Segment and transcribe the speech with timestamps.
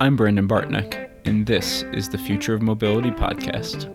[0.00, 3.92] I'm Brandon Bartneck, and this is the Future of Mobility podcast.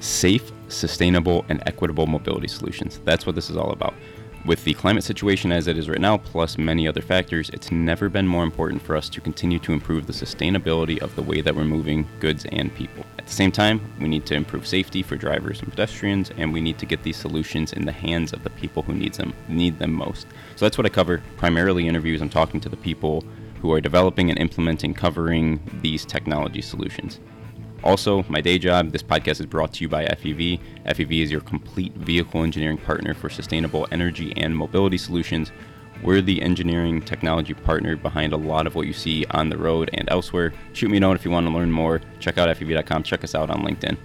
[0.00, 3.00] Safe, sustainable, and equitable mobility solutions.
[3.06, 3.94] That's what this is all about.
[4.44, 8.10] With the climate situation as it is right now, plus many other factors, it's never
[8.10, 11.56] been more important for us to continue to improve the sustainability of the way that
[11.56, 13.06] we're moving goods and people.
[13.18, 16.60] At the same time, we need to improve safety for drivers and pedestrians, and we
[16.60, 19.78] need to get these solutions in the hands of the people who needs them need
[19.78, 20.26] them most.
[20.54, 21.22] So that's what I cover.
[21.38, 22.20] Primarily interviews.
[22.20, 23.24] I'm talking to the people
[23.60, 27.20] who are developing and implementing covering these technology solutions.
[27.84, 30.60] Also, my day job, this podcast is brought to you by FEV.
[30.86, 35.52] FEV is your complete vehicle engineering partner for sustainable energy and mobility solutions.
[36.02, 39.90] We're the engineering technology partner behind a lot of what you see on the road
[39.92, 40.52] and elsewhere.
[40.72, 42.00] Shoot me a note if you want to learn more.
[42.18, 43.02] Check out FEV.com.
[43.02, 43.96] Check us out on LinkedIn.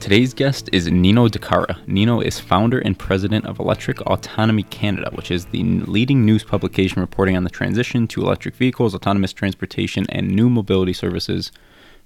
[0.00, 1.78] Today's guest is Nino Di Cara.
[1.86, 7.00] Nino is founder and president of Electric Autonomy Canada, which is the leading news publication
[7.00, 11.50] reporting on the transition to electric vehicles, autonomous transportation, and new mobility services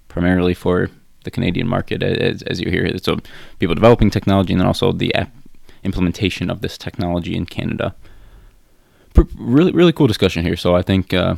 [0.07, 0.89] primarily for
[1.23, 2.97] the Canadian market, as, as you hear.
[2.97, 3.19] So,
[3.59, 5.13] people developing technology and then also the
[5.83, 7.93] implementation of this technology in Canada.
[9.35, 10.57] really, really cool discussion here.
[10.57, 11.35] So, I think uh,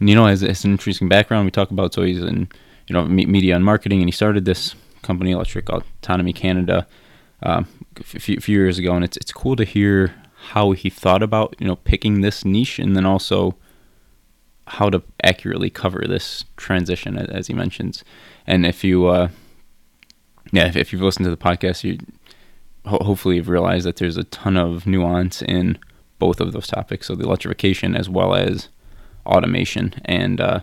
[0.00, 1.44] Nino has, has, an interesting background.
[1.44, 2.48] We talk about so he's in
[2.88, 4.74] you know media and marketing, and he started this
[5.06, 6.86] company, Electric Autonomy Canada,
[7.42, 7.66] um,
[7.98, 8.94] a few, few years ago.
[8.94, 10.14] And it's it's cool to hear
[10.50, 13.56] how he thought about you know picking this niche, and then also
[14.68, 18.02] how to accurately cover this transition, as he mentions.
[18.46, 19.28] And if you, uh,
[20.52, 21.98] yeah, if, if, you've listened to the podcast, you
[22.84, 25.78] ho- hopefully you've realized that there's a ton of nuance in
[26.18, 27.06] both of those topics.
[27.06, 28.68] So the electrification as well as
[29.24, 30.60] automation, and uh,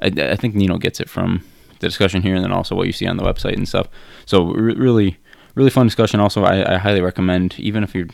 [0.00, 1.44] I, I, think Nino gets it from
[1.80, 3.88] the discussion here, and then also what you see on the website and stuff.
[4.24, 5.18] So re- really,
[5.54, 6.20] really fun discussion.
[6.20, 8.08] Also, I, I highly recommend, even if you're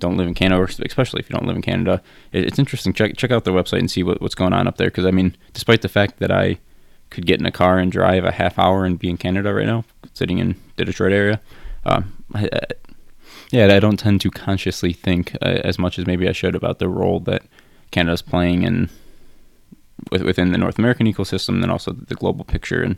[0.00, 2.02] don't live in Canada, or especially if you don't live in Canada,
[2.32, 2.92] it's interesting.
[2.92, 4.88] Check check out their website and see what, what's going on up there.
[4.88, 6.58] Because I mean, despite the fact that I
[7.10, 9.66] could get in a car and drive a half hour and be in Canada right
[9.66, 9.84] now,
[10.14, 11.40] sitting in the Detroit area,
[11.84, 12.60] um, I, I,
[13.50, 16.78] yeah, I don't tend to consciously think uh, as much as maybe I should about
[16.78, 17.42] the role that
[17.90, 18.88] Canada's playing in
[20.10, 22.82] within the North American ecosystem, and then also the global picture.
[22.82, 22.96] And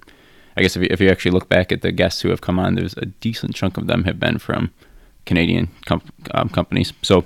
[0.56, 2.58] I guess if you, if you actually look back at the guests who have come
[2.58, 4.72] on, there's a decent chunk of them have been from
[5.26, 6.02] Canadian com-
[6.32, 6.92] um, companies.
[7.02, 7.24] So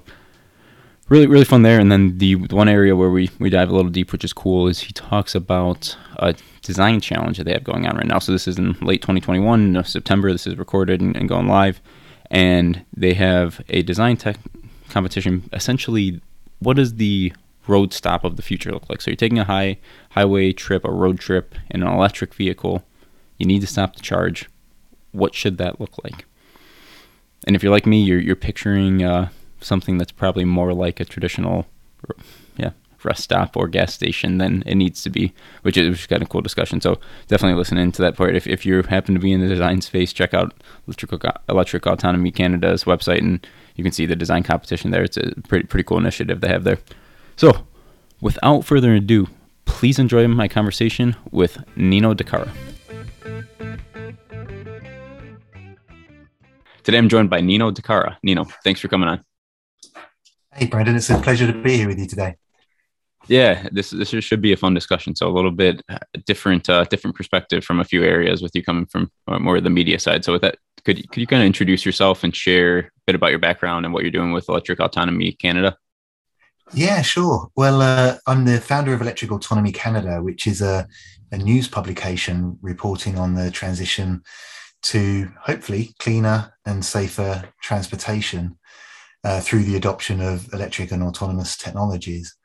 [1.08, 1.78] really, really fun there.
[1.78, 4.68] And then the one area where we, we dive a little deep, which is cool,
[4.68, 8.18] is he talks about a design challenge that they have going on right now.
[8.18, 10.32] So this is in late 2021, September.
[10.32, 11.80] This is recorded and, and going live.
[12.30, 14.36] And they have a design tech
[14.88, 15.48] competition.
[15.52, 16.20] Essentially,
[16.58, 17.32] what is the
[17.66, 19.00] road stop of the future look like?
[19.00, 19.78] So you're taking a high
[20.10, 22.84] highway trip, a road trip in an electric vehicle.
[23.38, 24.48] You need to stop to charge.
[25.12, 26.24] What should that look like?
[27.46, 29.28] And if you're like me, you're you're picturing uh,
[29.60, 31.66] something that's probably more like a traditional,
[32.56, 32.72] yeah,
[33.06, 36.22] rest stop or gas station than it needs to be, which is, which is kind
[36.22, 36.80] of cool discussion.
[36.80, 36.98] So
[37.28, 38.36] definitely listen into that part.
[38.36, 40.52] If, if you happen to be in the design space, check out
[40.86, 43.46] Electric, Electric Autonomy Canada's website and
[43.76, 45.04] you can see the design competition there.
[45.04, 46.78] It's a pretty, pretty cool initiative they have there.
[47.36, 47.52] So
[48.22, 49.28] without further ado,
[49.66, 52.50] please enjoy my conversation with Nino Di Cara.
[56.82, 58.16] Today I'm joined by Nino Di Cara.
[58.22, 59.20] Nino, thanks for coming on.
[60.54, 62.36] Hey, Brandon, it's a pleasure to be here with you today.
[63.28, 65.14] Yeah, this this should be a fun discussion.
[65.16, 68.62] So a little bit uh, different, uh, different perspective from a few areas with you
[68.62, 70.24] coming from uh, more of the media side.
[70.24, 73.30] So with that, could could you kind of introduce yourself and share a bit about
[73.30, 75.76] your background and what you're doing with Electric Autonomy Canada?
[76.74, 77.50] Yeah, sure.
[77.56, 80.88] Well, uh, I'm the founder of Electric Autonomy Canada, which is a,
[81.30, 84.22] a news publication reporting on the transition
[84.82, 88.58] to hopefully cleaner and safer transportation
[89.24, 92.36] uh, through the adoption of electric and autonomous technologies.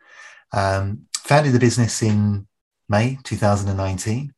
[0.54, 2.48] Um, founded the business in
[2.90, 4.34] May 2019,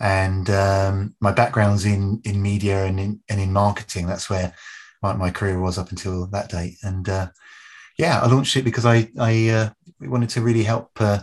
[0.00, 4.06] and um, my background's in in media and in and in marketing.
[4.06, 4.52] That's where
[5.02, 6.76] my, my career was up until that date.
[6.82, 7.28] And uh,
[7.98, 9.70] yeah, I launched it because I I uh,
[10.00, 11.20] wanted to really help uh,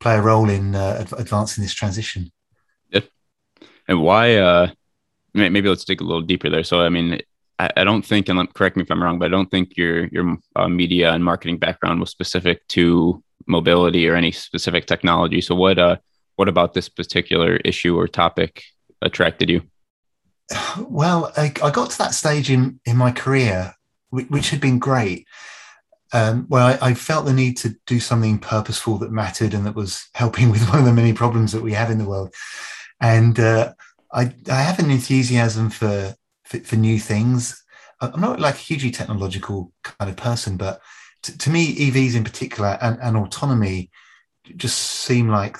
[0.00, 2.30] play a role in uh, advancing this transition.
[2.90, 3.00] Yeah.
[3.86, 4.70] And why uh,
[5.34, 6.64] maybe let's dig a little deeper there.
[6.64, 7.20] So, I mean,
[7.58, 10.06] I, I don't think, and correct me if I'm wrong, but I don't think your
[10.06, 15.40] your uh, media and marketing background was specific to mobility or any specific technology.
[15.40, 15.96] So, what uh,
[16.36, 18.62] what about this particular issue or topic
[19.02, 19.62] attracted you?
[20.78, 23.74] Well, I, I got to that stage in in my career,
[24.10, 25.26] which, which had been great.
[26.12, 29.74] Um, well, I, I, felt the need to do something purposeful that mattered and that
[29.74, 32.34] was helping with one of the many problems that we have in the world.
[33.00, 33.74] And uh,
[34.12, 36.14] I, I have an enthusiasm for,
[36.44, 37.62] for, for new things.
[38.00, 40.80] I'm not like a hugely technological kind of person, but
[41.24, 43.90] to, to me, EVs in particular and, and autonomy
[44.56, 45.56] just seem like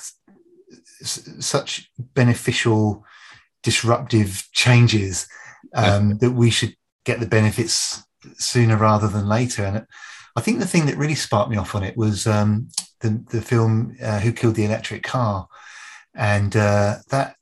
[1.03, 3.05] s- such beneficial,
[3.63, 5.29] disruptive changes
[5.75, 6.75] um, that we should
[7.05, 8.03] get the benefits
[8.37, 9.65] sooner rather than later.
[9.65, 9.87] And
[10.37, 12.69] I think the thing that really sparked me off on it was um,
[13.01, 15.49] the the film uh, Who Killed the Electric Car,
[16.15, 17.37] and uh, that,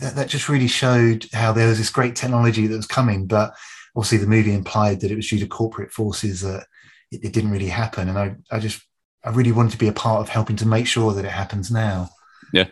[0.00, 3.54] that that just really showed how there was this great technology that was coming, but
[3.96, 6.66] obviously the movie implied that it was due to corporate forces that
[7.10, 8.08] it, it didn't really happen.
[8.08, 8.82] And I I just
[9.24, 11.70] I really wanted to be a part of helping to make sure that it happens
[11.70, 12.10] now.
[12.52, 12.66] Yeah.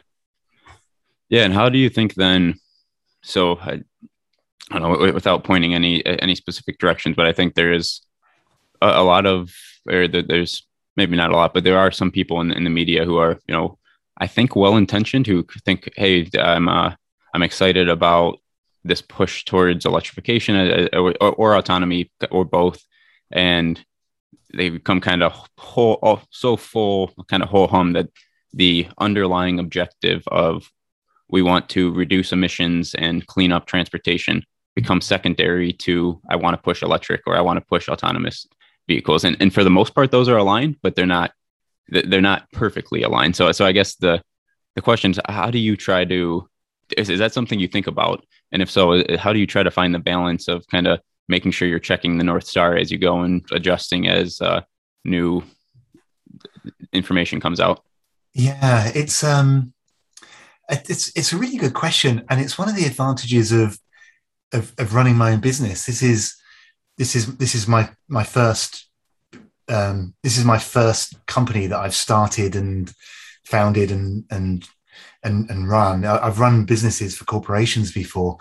[1.28, 2.56] Yeah, and how do you think then?
[3.22, 3.82] So I,
[4.70, 8.02] I don't know without pointing any any specific directions, but I think there is
[8.82, 9.52] a, a lot of
[9.90, 13.04] or there's maybe not a lot, but there are some people in, in the media
[13.04, 13.78] who are you know
[14.18, 16.94] I think well intentioned who think, hey, I'm uh,
[17.34, 18.38] I'm excited about
[18.84, 22.82] this push towards electrification uh, uh, or, or, or autonomy or both,
[23.30, 23.84] and
[24.54, 28.08] they become kind of whole, oh, so full, kind of whole hum that
[28.52, 30.70] the underlying objective of
[31.28, 34.44] we want to reduce emissions and clean up transportation
[34.74, 38.46] becomes secondary to I want to push electric or I want to push autonomous
[38.88, 39.24] vehicles.
[39.24, 41.32] And, and for the most part, those are aligned, but they're not
[41.88, 43.36] they're not perfectly aligned.
[43.36, 44.22] So so I guess the
[44.76, 46.48] the question is how do you try to
[46.96, 48.24] is, is that something you think about?
[48.50, 51.52] And if so, how do you try to find the balance of kind of making
[51.52, 54.60] sure you're checking the north star as you go and adjusting as uh,
[55.04, 55.42] new
[56.92, 57.82] information comes out?
[58.34, 59.72] Yeah, it's um,
[60.68, 63.78] it's it's a really good question, and it's one of the advantages of
[64.52, 65.86] of, of running my own business.
[65.86, 66.36] This is
[66.98, 68.88] this is this is my my first
[69.68, 72.92] um, this is my first company that I've started and
[73.44, 74.68] founded and and
[75.24, 76.04] and, and run.
[76.04, 78.38] I've run businesses for corporations before,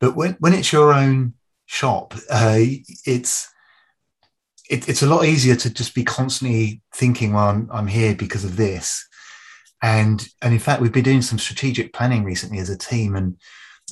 [0.00, 1.34] but when when it's your own
[1.66, 2.58] shop, uh,
[3.06, 3.48] it's
[4.72, 8.44] it, it's a lot easier to just be constantly thinking, well, I'm, I'm here because
[8.44, 9.06] of this.
[9.82, 13.36] And, and in fact, we've been doing some strategic planning recently as a team, and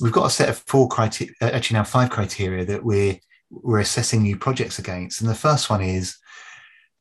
[0.01, 3.19] we've got a set of four criteria, uh, actually now five criteria that we're
[3.51, 5.21] we're assessing new projects against.
[5.21, 6.17] And the first one is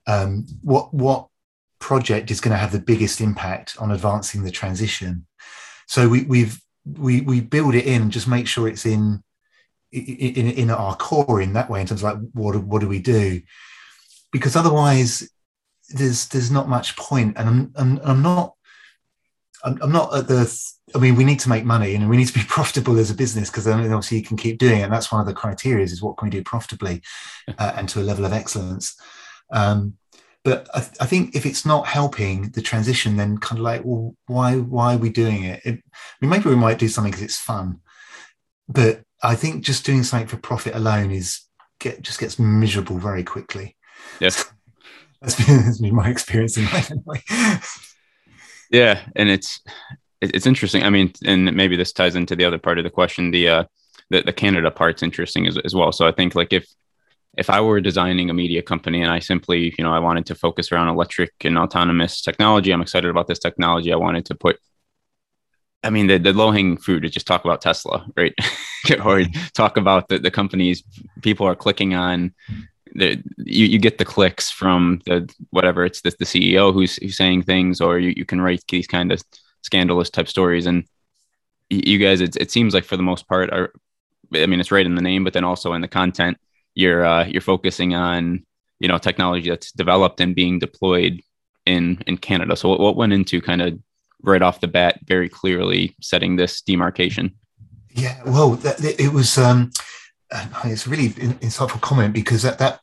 [0.06, 1.28] um, what what
[1.78, 5.26] project is going to have the biggest impact on advancing the transition.
[5.86, 9.22] So we we've we we build it in and just make sure it's in
[9.92, 13.00] in, in our core in that way in terms of like what what do we
[13.00, 13.42] do
[14.30, 15.28] because otherwise
[15.88, 18.54] there's there's not much point and i'm i'm, I'm not
[19.64, 20.46] I'm, I'm, not at the
[20.94, 23.14] i mean we need to make money and we need to be profitable as a
[23.14, 25.84] business because then obviously you can keep doing it and that's one of the criteria
[25.84, 27.02] is what can we do profitably
[27.58, 28.96] uh, and to a level of excellence
[29.52, 29.94] um,
[30.42, 34.14] but I, I, think if it's not helping the transition then kind of like well
[34.26, 37.24] why why are we doing it, it I mean, maybe we might do something because
[37.24, 37.80] it's fun
[38.68, 41.40] but I think just doing something for profit alone is
[41.78, 43.76] get just gets miserable very quickly.
[44.20, 44.50] Yes.
[45.20, 47.22] that's, been, that's been my experience in life anyway.
[48.70, 49.60] yeah, and it's
[50.20, 50.82] it's interesting.
[50.82, 53.30] I mean, and maybe this ties into the other part of the question.
[53.30, 53.64] The uh,
[54.10, 55.92] the, the Canada part's interesting as, as well.
[55.92, 56.66] So I think like if
[57.38, 60.34] if I were designing a media company and I simply, you know, I wanted to
[60.34, 63.92] focus around electric and autonomous technology, I'm excited about this technology.
[63.92, 64.58] I wanted to put
[65.82, 68.34] I mean, the, the low hanging fruit is just talk about Tesla, right?
[69.04, 69.24] or
[69.54, 70.82] talk about the, the companies
[71.22, 72.34] people are clicking on.
[72.94, 77.16] The, you, you get the clicks from the whatever it's the, the CEO who's, who's
[77.16, 79.22] saying things, or you, you can write these kind of
[79.62, 80.66] scandalous type stories.
[80.66, 80.84] And
[81.68, 83.72] you guys, it, it seems like for the most part, are
[84.32, 86.38] I mean, it's right in the name, but then also in the content,
[86.74, 88.44] you're uh, you're focusing on
[88.78, 91.20] you know technology that's developed and being deployed
[91.66, 92.56] in in Canada.
[92.56, 93.78] So what, what went into kind of
[94.22, 97.34] right off the bat very clearly setting this demarcation.
[97.92, 99.72] Yeah, well, it was um,
[100.64, 102.80] it's a really insightful comment because that, that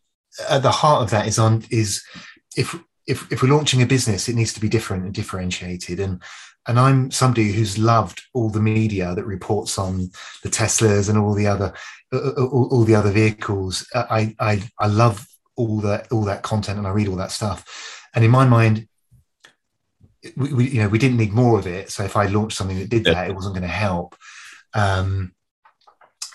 [0.50, 2.04] at the heart of that is on is
[2.58, 6.00] if if if we're launching a business, it needs to be different and differentiated.
[6.00, 6.22] And
[6.68, 10.12] and I'm somebody who's loved all the media that reports on
[10.44, 11.74] the Teslas and all the other
[12.14, 13.88] uh, uh all, all the other vehicles.
[13.94, 18.10] I I I love all that all that content and I read all that stuff.
[18.14, 18.88] And in my mind,
[20.36, 22.78] we, we, you know we didn't need more of it so if i launched something
[22.80, 23.14] that did yeah.
[23.14, 24.16] that it wasn't going to help
[24.74, 25.34] um,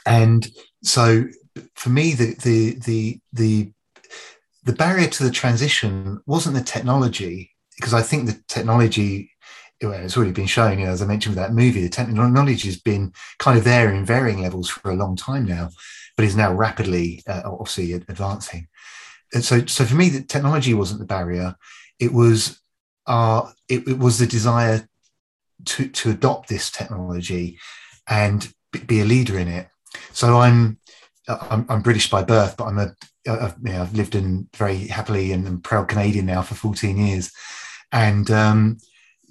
[0.07, 0.49] and
[0.83, 1.25] so
[1.75, 3.73] for me the the the the
[4.65, 9.32] the barrier to the transition wasn't the technology because i think the technology
[9.91, 12.81] it's already been shown you know as i mentioned with that movie the technology has
[12.81, 15.69] been kind of there in varying levels for a long time now
[16.17, 18.69] but is now rapidly uh, obviously advancing.
[19.33, 21.57] And so so for me the technology wasn't the barrier.
[21.99, 22.61] It was
[23.07, 24.89] uh, it, it, was the desire
[25.65, 27.59] to to adopt this technology
[28.07, 28.53] and
[28.87, 29.69] be a leader in it.
[30.13, 30.79] So I'm
[31.29, 32.95] I'm, I'm British by birth, but I'm a
[33.27, 36.97] I've, you know, I've lived in very happily and, and, proud Canadian now for 14
[36.99, 37.31] years,
[37.93, 38.79] and um,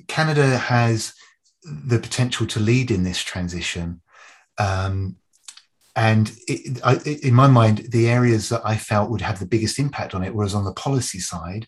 [0.08, 1.14] Canada has
[1.64, 4.02] the potential to lead in this transition.
[4.58, 5.18] Um,
[5.96, 9.78] and it, I, in my mind, the areas that I felt would have the biggest
[9.78, 11.68] impact on it was on the policy side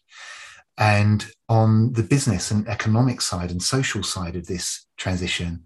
[0.77, 5.63] and on the business and economic side and social side of this transition.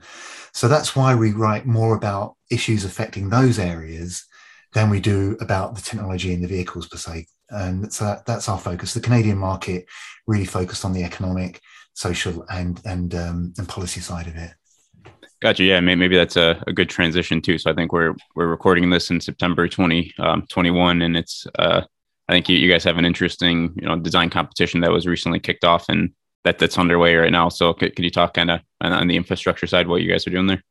[0.53, 4.25] So that's why we write more about issues affecting those areas
[4.73, 7.27] than we do about the technology in the vehicles per se.
[7.49, 8.93] And so that, that's our focus.
[8.93, 9.85] The Canadian market
[10.25, 11.61] really focused on the economic,
[11.97, 14.51] social, and and um, and policy side of it.
[15.41, 15.63] Gotcha.
[15.63, 17.57] Yeah, maybe that's a, a, good transition too.
[17.57, 21.81] So I think we're we're recording this in September 2021, um, and it's uh,
[22.29, 25.39] I think you, you guys have an interesting you know design competition that was recently
[25.39, 26.11] kicked off and
[26.43, 27.49] that that's underway right now.
[27.49, 30.25] So could, could you talk kind of on, on, the infrastructure side what you guys
[30.25, 30.63] are doing there?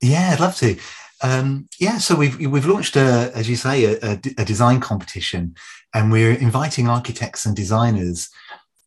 [0.00, 0.76] Yeah, I'd love to.
[1.22, 5.54] Um, yeah, so we've we've launched a, as you say, a, a, a design competition,
[5.94, 8.30] and we're inviting architects and designers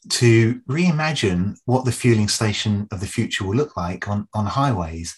[0.10, 5.16] to reimagine what the fueling station of the future will look like on, on highways.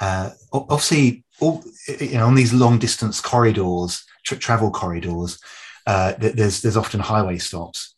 [0.00, 1.62] Uh, obviously, all,
[2.00, 5.38] you know, on these long distance corridors, tra- travel corridors,
[5.86, 7.94] uh, there's there's often highway stops,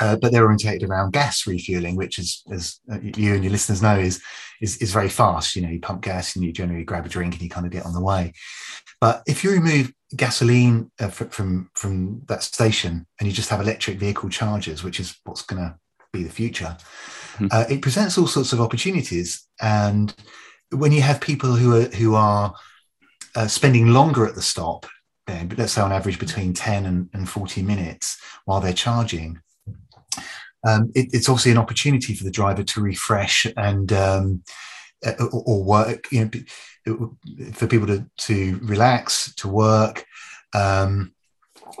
[0.00, 3.82] uh, but they're orientated around gas refueling, which is, as uh, you and your listeners
[3.82, 4.20] know, is,
[4.60, 5.54] is is very fast.
[5.54, 7.72] You know, you pump gas and you generally grab a drink and you kind of
[7.72, 8.32] get on the way.
[9.00, 13.98] But if you remove gasoline uh, from from that station and you just have electric
[13.98, 15.74] vehicle chargers, which is what's going to
[16.12, 16.76] be the future,
[17.34, 17.46] mm-hmm.
[17.50, 19.46] uh, it presents all sorts of opportunities.
[19.60, 20.14] And
[20.70, 22.54] when you have people who are who are
[23.34, 24.86] uh, spending longer at the stop,
[25.56, 29.40] let's say on average between ten and, and forty minutes while they're charging.
[30.66, 34.42] Um, it, it's obviously an opportunity for the driver to refresh and um,
[35.04, 36.06] or, or work.
[36.10, 36.24] You
[36.86, 37.16] know,
[37.52, 40.04] for people to to relax, to work,
[40.54, 41.14] um,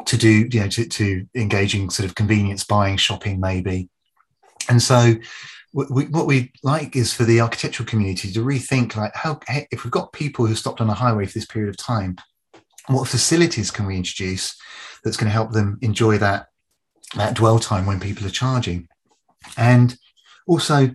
[0.06, 3.88] to do you know to, to engaging sort of convenience buying, shopping maybe,
[4.68, 5.14] and so.
[5.76, 9.90] We, what we like is for the architectural community to rethink like how if we've
[9.90, 12.14] got people who stopped on a highway for this period of time
[12.86, 14.56] what facilities can we introduce
[15.02, 16.46] that's going to help them enjoy that
[17.16, 18.86] that dwell time when people are charging
[19.56, 19.96] and
[20.46, 20.90] also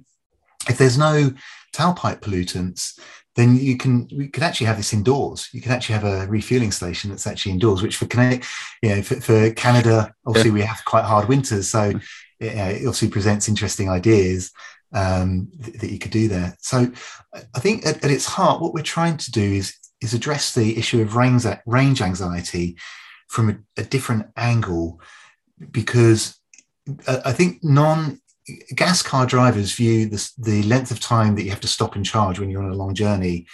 [0.69, 1.33] if there's no
[1.73, 2.99] tailpipe pollutants
[3.39, 5.49] then you can we could actually have this indoors.
[5.53, 8.45] You can actually have a refueling station that's actually indoors, which for Canada,
[8.81, 10.55] you know, for, for Canada, obviously yeah.
[10.55, 11.91] we have quite hard winters, so
[12.39, 14.51] it, it obviously presents interesting ideas
[14.93, 16.57] um, th- that you could do there.
[16.59, 16.91] So
[17.33, 20.77] I think at, at, its heart, what we're trying to do is is address the
[20.77, 22.77] issue of range range anxiety
[23.29, 24.99] from a, a different angle,
[25.71, 26.37] because
[27.07, 28.19] uh, I think non
[28.75, 32.05] gas car drivers view this, the length of time that you have to stop and
[32.05, 33.45] charge when you're on a long journey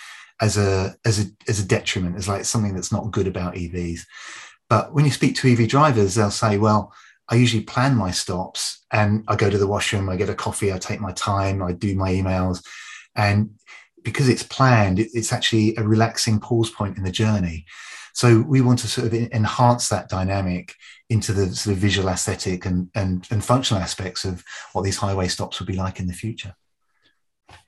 [0.41, 4.01] as a as a as a detriment, as like something that's not good about EVs.
[4.69, 6.93] But when you speak to EV drivers, they'll say, "Well,
[7.29, 10.73] I usually plan my stops, and I go to the washroom, I get a coffee,
[10.73, 12.63] I take my time, I do my emails,
[13.15, 13.51] and
[14.03, 17.65] because it's planned, it's actually a relaxing pause point in the journey."
[18.13, 20.75] So we want to sort of enhance that dynamic
[21.09, 24.43] into the sort of visual aesthetic and, and, and functional aspects of
[24.73, 26.55] what these highway stops would be like in the future.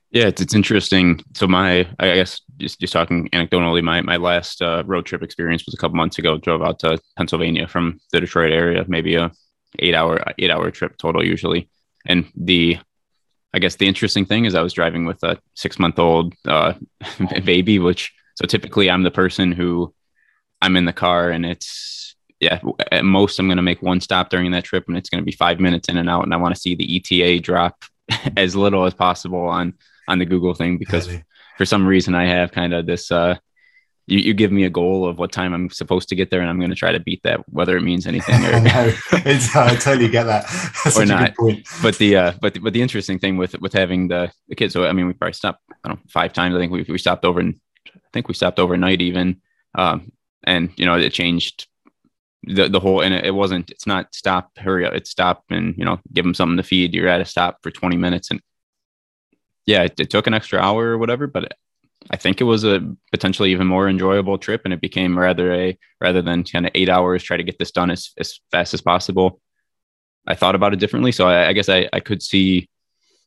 [0.09, 1.19] Yeah, it's, it's interesting.
[1.35, 5.65] So my, I guess, just, just talking anecdotally, my my last uh, road trip experience
[5.65, 6.37] was a couple months ago.
[6.37, 9.31] Drove out to Pennsylvania from the Detroit area, maybe a
[9.79, 11.69] eight hour eight hour trip total usually.
[12.05, 12.77] And the,
[13.53, 16.73] I guess the interesting thing is I was driving with a six month old uh,
[17.43, 19.93] baby, which so typically I'm the person who
[20.61, 22.59] I'm in the car and it's yeah,
[22.91, 25.25] at most I'm going to make one stop during that trip and it's going to
[25.25, 27.83] be 5 minutes in and out and I want to see the ETA drop
[28.37, 29.73] as little as possible on
[30.07, 31.09] on the Google thing because
[31.57, 33.35] for some reason I have kind of this uh
[34.07, 36.49] you, you give me a goal of what time I'm supposed to get there, and
[36.49, 39.75] I'm going to try to beat that, whether it means anything or no, it's, I
[39.75, 40.45] totally get that.
[40.83, 41.33] That's or not.
[41.81, 44.73] But the uh, but the, but the interesting thing with with having the the kids,
[44.73, 46.55] so I mean, we probably stopped I don't know five times.
[46.55, 47.59] I think we we stopped over, and
[47.93, 49.41] I think we stopped overnight even.
[49.75, 50.13] Um,
[50.45, 51.67] and you know it changed
[52.43, 55.75] the the whole and it, it, wasn't it's not stop hurry up it's stop and
[55.77, 56.93] you know give them something to feed.
[56.93, 58.41] You're at a stop for 20 minutes and
[59.65, 61.53] yeah it, it took an extra hour or whatever but
[62.09, 65.77] I think it was a potentially even more enjoyable trip and it became rather a
[65.99, 68.81] rather than kind of eight hours try to get this done as, as fast as
[68.81, 69.41] possible.
[70.25, 71.11] I thought about it differently.
[71.11, 72.69] So I, I guess I, I could see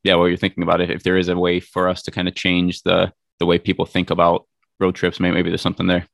[0.02, 0.80] yeah what you're thinking about.
[0.80, 3.58] It if there is a way for us to kind of change the the way
[3.58, 4.46] people think about
[4.78, 6.06] road trips maybe, maybe there's something there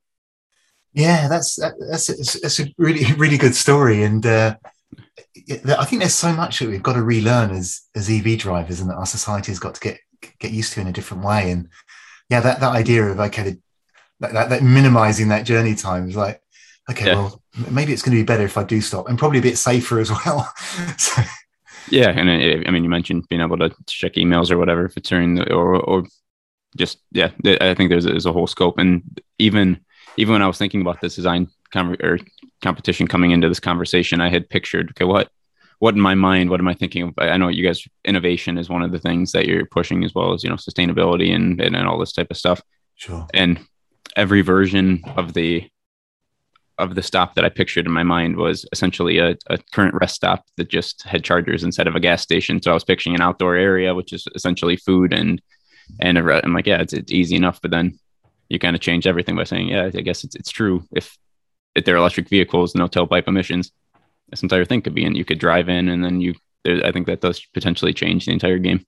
[0.96, 4.56] yeah, that's that's that's a really really good story, and uh,
[5.50, 8.88] I think there's so much that we've got to relearn as as EV drivers, and
[8.88, 10.00] that our society has got to get
[10.38, 11.50] get used to in a different way.
[11.50, 11.68] And
[12.30, 13.58] yeah, that that idea of okay,
[14.20, 16.40] that, that, that minimizing that journey time is like
[16.90, 17.16] okay, yeah.
[17.16, 19.58] well maybe it's going to be better if I do stop, and probably a bit
[19.58, 20.50] safer as well.
[20.96, 21.22] so.
[21.88, 24.96] Yeah, and it, I mean, you mentioned being able to check emails or whatever if
[24.96, 26.04] it's during the or or
[26.74, 29.84] just yeah, I think there's there's a whole scope, and even
[30.16, 32.18] even when I was thinking about this design com- or
[32.62, 35.30] competition coming into this conversation, I had pictured okay, what
[35.78, 37.14] what in my mind, what am I thinking of?
[37.18, 40.32] I know you guys innovation is one of the things that you're pushing as well
[40.32, 42.62] as you know sustainability and and, and all this type of stuff.
[42.94, 43.26] Sure.
[43.34, 43.60] And
[44.16, 45.68] every version of the
[46.78, 50.14] of the stop that I pictured in my mind was essentially a, a, current rest
[50.14, 52.60] stop that just had chargers instead of a gas station.
[52.60, 55.40] So I was picturing an outdoor area, which is essentially food and
[56.00, 57.60] and I'm like, yeah, it's, it's easy enough.
[57.62, 57.98] But then
[58.48, 60.84] you kind of change everything by saying, yeah, I guess it's it's true.
[60.92, 61.16] If
[61.74, 63.72] if they're electric vehicles, no tailpipe emissions,
[64.28, 65.14] this entire thing could be in.
[65.14, 66.34] You could drive in, and then you.
[66.64, 68.84] I think that does potentially change the entire game.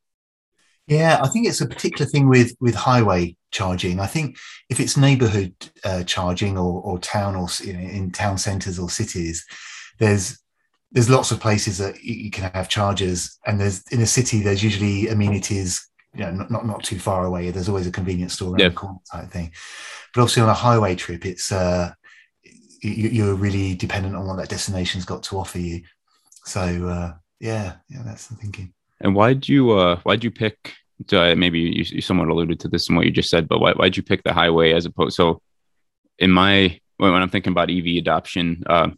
[0.88, 4.00] Yeah, I think it's a particular thing with with highway charging.
[4.00, 4.38] I think
[4.70, 8.88] if it's neighborhood uh, charging or, or town or you know, in town centers or
[8.88, 9.44] cities,
[9.98, 10.40] there's
[10.90, 14.62] there's lots of places that you can have chargers, and there's in a city there's
[14.62, 15.87] usually amenities.
[16.14, 17.50] You know, not, not, not too far away.
[17.50, 18.68] There's always a convenience store around yeah.
[18.68, 19.52] the corner type thing.
[20.14, 21.92] But obviously on a highway trip, it's uh,
[22.82, 25.82] you, are really dependent on what that destination's got to offer you.
[26.44, 28.72] So uh, yeah, yeah, that's the thinking.
[29.00, 30.74] And why'd you uh, why'd you pick
[31.12, 33.72] uh, maybe you, you somewhat alluded to this in what you just said, but why,
[33.72, 35.16] why'd you pick the highway as opposed?
[35.16, 35.40] So,
[36.18, 38.90] in my when I'm thinking about EV adoption, uh,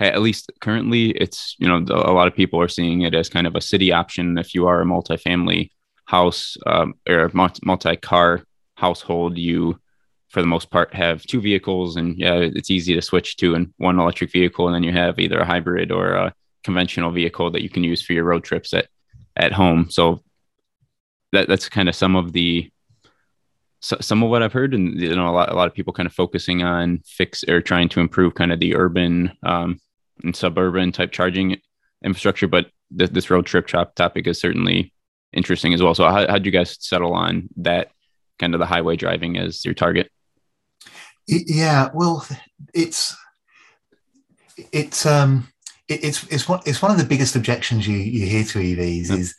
[0.00, 3.46] at least currently, it's you know a lot of people are seeing it as kind
[3.46, 5.70] of a city option if you are a multifamily
[6.06, 8.42] house um, or multi-car
[8.76, 9.38] household.
[9.38, 9.78] You,
[10.28, 13.72] for the most part, have two vehicles, and yeah, it's easy to switch to and
[13.78, 16.34] one electric vehicle, and then you have either a hybrid or a
[16.64, 18.88] conventional vehicle that you can use for your road trips at
[19.36, 19.90] at home.
[19.90, 20.20] So
[21.32, 22.70] that that's kind of some of the
[23.80, 26.06] some of what I've heard, and you know, a lot a lot of people kind
[26.06, 29.78] of focusing on fix or trying to improve kind of the urban um,
[30.22, 31.58] and suburban type charging
[32.02, 32.48] infrastructure.
[32.48, 34.93] But th- this road trip chop topic is certainly
[35.34, 35.94] interesting as well.
[35.94, 37.90] So how how'd you guys settle on that
[38.38, 40.10] kind of the highway driving as your target?
[41.26, 42.26] Yeah, well,
[42.72, 43.16] it's
[44.72, 45.48] it's um
[45.88, 49.34] it's it's one it's one of the biggest objections you you hear to EVs is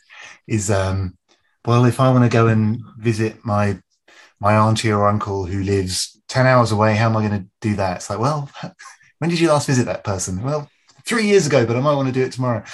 [0.46, 1.16] is um
[1.66, 3.78] well, if I want to go and visit my
[4.40, 7.76] my auntie or uncle who lives 10 hours away, how am I going to do
[7.76, 7.96] that?
[7.96, 8.50] It's like, well,
[9.18, 10.42] when did you last visit that person?
[10.42, 10.68] Well,
[11.06, 12.64] three years ago, but I might want to do it tomorrow.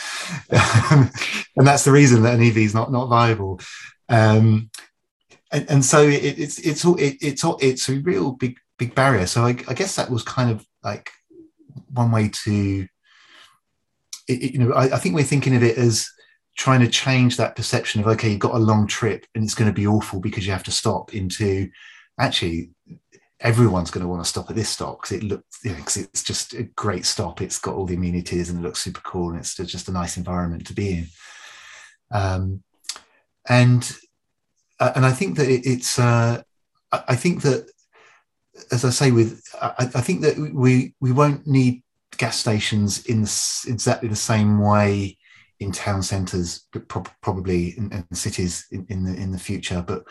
[0.51, 3.61] and that's the reason that an EV is not, not viable.
[4.09, 4.71] Um,
[5.53, 9.27] and, and, so it, it's, it's, it, it's, all, it's a real big, big barrier.
[9.27, 11.11] So I, I guess that was kind of like
[11.93, 12.87] one way to,
[14.29, 16.09] it, you know, I, I think we're thinking of it as,
[16.57, 19.71] trying to change that perception of okay you've got a long trip and it's going
[19.71, 21.67] to be awful because you have to stop into
[22.21, 22.71] actually
[23.43, 25.97] everyone's going to want to stop at this stop because it looks you know, cause
[25.97, 29.31] it's just a great stop it's got all the amenities and it looks super cool
[29.31, 31.07] and it's just a nice environment to be in
[32.13, 32.63] um,
[33.49, 33.97] and
[34.81, 36.43] uh, and i think that it, it's uh,
[36.93, 37.69] i think that
[38.71, 41.83] as i say with I, I, think that we we won't need
[42.19, 45.19] gas stations in exactly the same way
[45.63, 49.83] in town centres, but pro- probably in, in, cities in, in the in the future.
[49.87, 50.05] But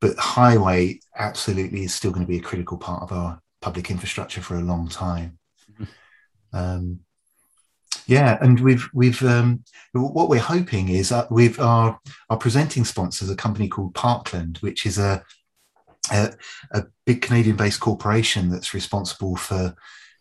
[0.00, 4.40] but highway absolutely is still going to be a critical part of our public infrastructure
[4.40, 5.38] for a long time.
[5.72, 6.56] Mm-hmm.
[6.56, 7.00] Um,
[8.06, 11.98] yeah, and we've we've um, what we're hoping is uh, we've our
[12.30, 15.22] our presenting sponsors a company called Parkland, which is a
[16.10, 16.32] a,
[16.70, 19.74] a big Canadian-based corporation that's responsible for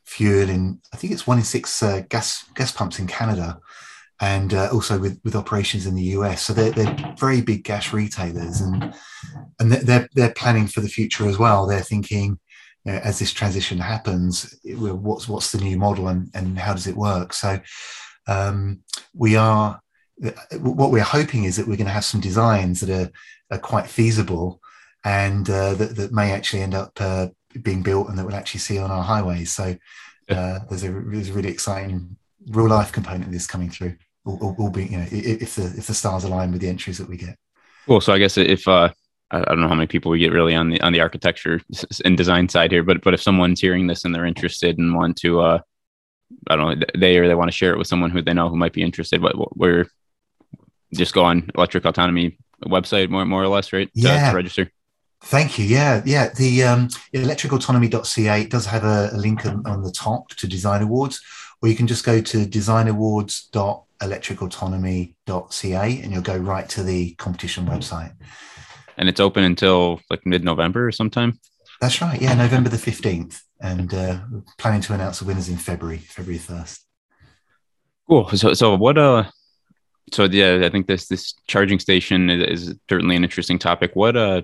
[0.03, 3.59] fuel in I think it's one in six uh, gas gas pumps in Canada,
[4.19, 6.41] and uh, also with, with operations in the US.
[6.41, 8.93] So they're, they're very big gas retailers, and
[9.59, 11.67] and they're they're planning for the future as well.
[11.67, 12.39] They're thinking
[12.85, 16.87] you know, as this transition happens, what's what's the new model and and how does
[16.87, 17.33] it work?
[17.33, 17.59] So
[18.27, 18.81] um,
[19.13, 19.79] we are
[20.59, 23.11] what we're hoping is that we're going to have some designs that are,
[23.51, 24.59] are quite feasible
[25.05, 27.27] and uh, that, that may actually end up uh,
[27.61, 29.51] being built and that we'll actually see on our highways.
[29.51, 29.75] So
[30.29, 33.95] uh, there's, a, there's a really exciting real life component of this coming through
[34.35, 37.09] will, will be you know if the if the stars align with the entries that
[37.09, 37.37] we get.
[37.85, 38.01] Cool.
[38.01, 38.89] So I guess if uh,
[39.31, 41.61] I don't know how many people we get really on the on the architecture
[42.05, 45.17] and design side here, but but if someone's hearing this and they're interested and want
[45.17, 45.59] to, uh,
[46.49, 48.49] I don't know, they or they want to share it with someone who they know
[48.49, 49.87] who might be interested, what, we're
[50.93, 53.89] just go on electric autonomy website more more or less, right?
[53.93, 54.31] Yeah.
[54.31, 54.71] To, register.
[55.23, 55.65] Thank you.
[55.65, 56.29] Yeah, yeah.
[56.29, 61.19] The um, electricautonomy.ca does have a, a link on, on, the top to Design Awards,
[61.61, 67.65] or you can just go to designawards.com electricautonomy.ca and you'll go right to the competition
[67.65, 68.13] website.
[68.97, 71.39] And it's open until like mid November or sometime?
[71.79, 72.19] That's right.
[72.19, 73.41] Yeah, November the 15th.
[73.59, 74.19] And uh,
[74.57, 76.79] planning to announce the winners in February, February 1st.
[78.07, 78.29] Cool.
[78.29, 79.25] So, so what, uh,
[80.13, 83.95] so yeah, I think this, this charging station is, is certainly an interesting topic.
[83.95, 84.43] What, uh,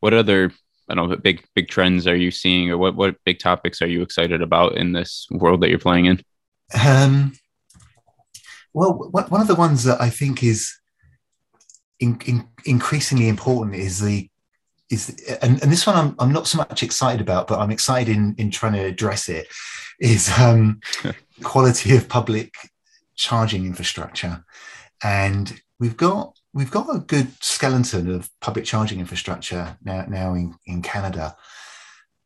[0.00, 0.52] what other
[0.88, 3.86] I don't know big big trends are you seeing, or what what big topics are
[3.86, 6.20] you excited about in this world that you're playing in?
[6.84, 7.32] Um,
[8.74, 10.74] well, one of the ones that I think is
[12.00, 14.28] in, in, increasingly important is the
[14.90, 15.08] is
[15.40, 18.34] and, and this one I'm, I'm not so much excited about, but I'm excited in
[18.38, 19.46] in trying to address it.
[20.00, 20.80] Is um,
[21.42, 22.54] quality of public
[23.14, 24.44] charging infrastructure,
[25.02, 30.54] and we've got we've got a good skeleton of public charging infrastructure now, now in,
[30.66, 31.36] in Canada.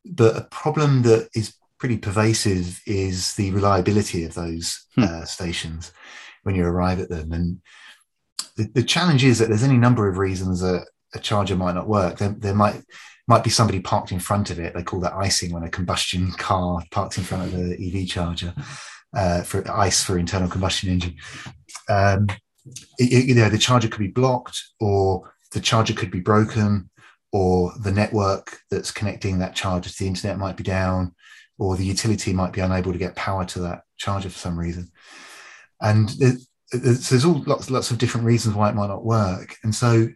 [0.04, 5.04] But a problem that is pretty pervasive is the reliability of those hmm.
[5.04, 5.92] uh, stations
[6.46, 7.32] when you arrive at them.
[7.32, 7.61] And
[8.56, 11.88] the, the, challenge is that there's any number of reasons that a charger might not
[11.88, 12.18] work.
[12.18, 12.82] There, there might
[13.26, 14.72] might be somebody parked in front of it.
[14.72, 18.54] They call that icing when a combustion car parks in front of the EV charger
[19.12, 21.16] uh, for ice for internal combustion engine.
[21.88, 22.28] Um,
[22.98, 26.88] it, you know the charger could be blocked or the charger could be broken
[27.32, 31.12] or the network that's connecting that charger to the internet might be down
[31.59, 34.88] or the utility might be unable to get power to that charger for some reason
[35.81, 36.11] and
[36.73, 40.09] there's all lots lots of different reasons why it might not work and so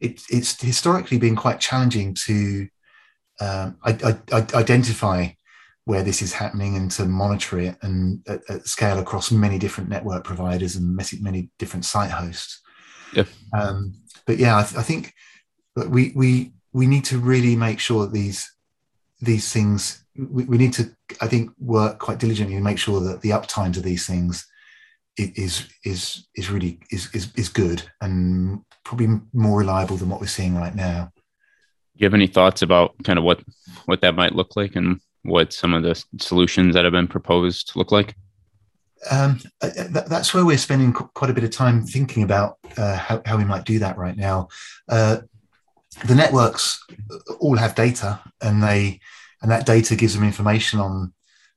[0.00, 2.68] it, it's historically been quite challenging to
[3.40, 5.28] um, I, I, identify
[5.84, 9.88] where this is happening and to monitor it and at, at scale across many different
[9.88, 12.60] network providers and many different site hosts.
[13.14, 13.24] Yeah.
[13.52, 13.94] Um,
[14.26, 15.14] but yeah, I, th- I, think
[15.76, 18.50] we we we need to really make sure that these
[19.20, 23.20] these things we, we, need to I think work quite diligently and make sure that
[23.20, 24.46] the uptimes of these things
[25.16, 30.26] is is is really is is, is good and probably more reliable than what we're
[30.26, 31.10] seeing right now.
[31.14, 33.42] Do you have any thoughts about kind of what
[33.86, 37.72] what that might look like and what some of the solutions that have been proposed
[37.74, 38.14] look like?
[39.10, 42.96] Um, uh, uh, that's where we're spending quite a bit of time thinking about uh,
[42.96, 44.48] how, how, we might do that right now.
[44.88, 45.18] Uh,
[46.06, 46.82] the networks
[47.38, 49.00] all have data, and they
[49.42, 51.12] and that data gives them information on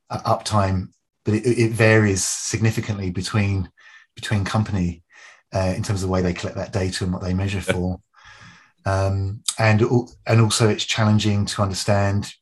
[0.09, 0.89] uh, uptime,
[1.25, 3.69] but it, it, varies significantly between
[4.15, 5.03] between company
[5.53, 7.99] uh, in terms of the way they collect that data and what they measure for.
[8.85, 9.81] Um, and
[10.25, 12.33] and also, it's challenging to understand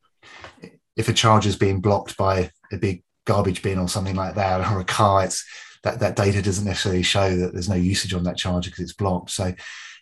[0.96, 4.72] if a charger is being blocked by a big garbage bin or something like that,
[4.72, 5.46] or a car, it's
[5.84, 8.94] that that data doesn't necessarily show that there's no usage on that charger because it's
[8.94, 9.32] blocked.
[9.32, 9.54] So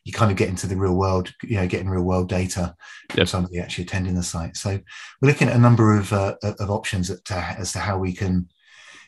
[0.05, 2.75] you kind of get into the real world, you know, getting real world data
[3.09, 3.17] yep.
[3.17, 4.55] from somebody actually attending the site.
[4.55, 4.79] So
[5.21, 8.47] we're looking at a number of uh, of options to, as to how we can,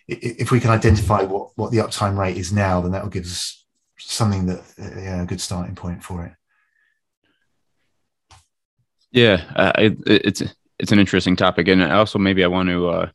[0.08, 3.26] if we can identify what what the uptime rate is now, then that will give
[3.26, 3.66] us
[4.00, 6.34] something that know, a good starting point for it.
[9.12, 10.44] Yeah, uh, it, it's
[10.80, 13.10] it's an interesting topic, and also maybe I want to uh,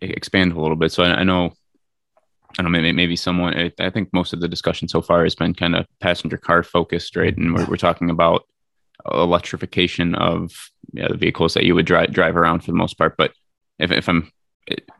[0.00, 0.92] expand a little bit.
[0.92, 1.52] So I, I know,
[2.58, 3.72] I don't know, maybe, maybe someone.
[3.78, 7.16] I think most of the discussion so far has been kind of passenger car focused,
[7.16, 7.36] right?
[7.36, 8.44] And we're, we're talking about
[9.10, 10.52] electrification of
[10.92, 13.16] yeah, the vehicles that you would drive drive around for the most part.
[13.16, 13.32] But
[13.78, 14.30] if, if I'm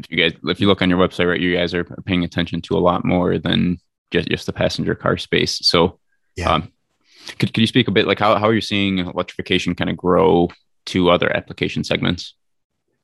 [0.08, 2.76] you guys if you look on your website, right, you guys are paying attention to
[2.76, 3.78] a lot more than
[4.10, 5.58] just just the passenger car space.
[5.66, 5.98] So,
[6.36, 6.52] yeah.
[6.52, 6.72] Um,
[7.38, 9.96] could, could you speak a bit like how, how are you seeing electrification kind of
[9.96, 10.48] grow
[10.86, 12.34] to other application segments?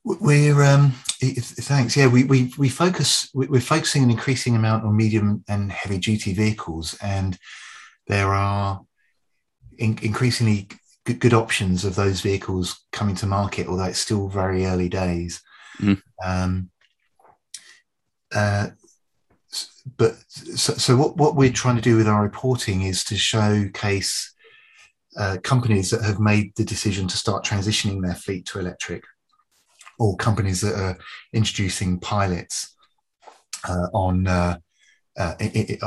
[0.05, 1.97] We're um, thanks.
[1.97, 3.31] Yeah, we we we focus.
[3.33, 7.39] We're focusing an increasing amount on medium and heavy duty vehicles, and
[8.07, 8.83] there are
[9.79, 10.69] in, increasingly
[11.07, 13.67] good, good, options of those vehicles coming to market.
[13.67, 15.41] Although it's still very early days.
[15.81, 16.03] Mm.
[16.25, 16.71] Um,
[18.35, 18.69] uh,
[19.97, 24.35] but so, so what, what we're trying to do with our reporting is to showcase
[25.17, 29.05] uh, companies that have made the decision to start transitioning their fleet to electric,
[29.99, 30.99] or companies that are
[31.33, 32.75] introducing pilots
[33.69, 34.59] uh, on uh,
[35.17, 35.35] uh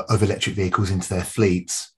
[0.10, 1.94] of electric vehicles into their fleets.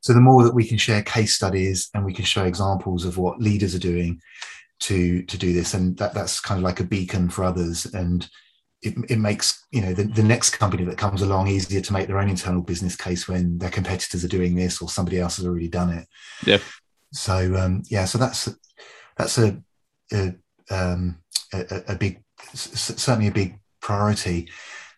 [0.00, 3.18] So the more that we can share case studies and we can show examples of
[3.18, 4.22] what leaders are doing
[4.80, 8.28] to to do this, and that, that's kind of like a beacon for others and
[8.82, 12.06] it, it makes you know the, the next company that comes along easier to make
[12.06, 15.46] their own internal business case when their competitors are doing this or somebody else has
[15.46, 16.06] already done it.
[16.46, 16.58] Yeah.
[17.12, 18.48] So um, yeah, so that's
[19.16, 19.60] that's a
[20.12, 20.34] a,
[20.70, 21.18] um,
[21.52, 22.22] a, a big
[22.54, 24.48] certainly a big priority.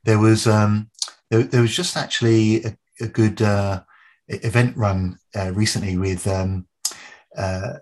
[0.04, 0.90] There was um,
[1.30, 3.82] there, there was just actually a, a good uh,
[4.28, 6.66] event run uh, recently with um,
[7.36, 7.74] uh,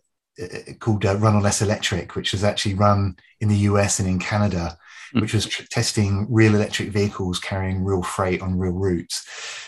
[0.80, 4.18] called uh, Run on Less Electric, which was actually run in the US and in
[4.18, 4.78] Canada
[5.14, 5.20] mm.
[5.20, 9.26] which was tr- testing real electric vehicles carrying real freight on real routes.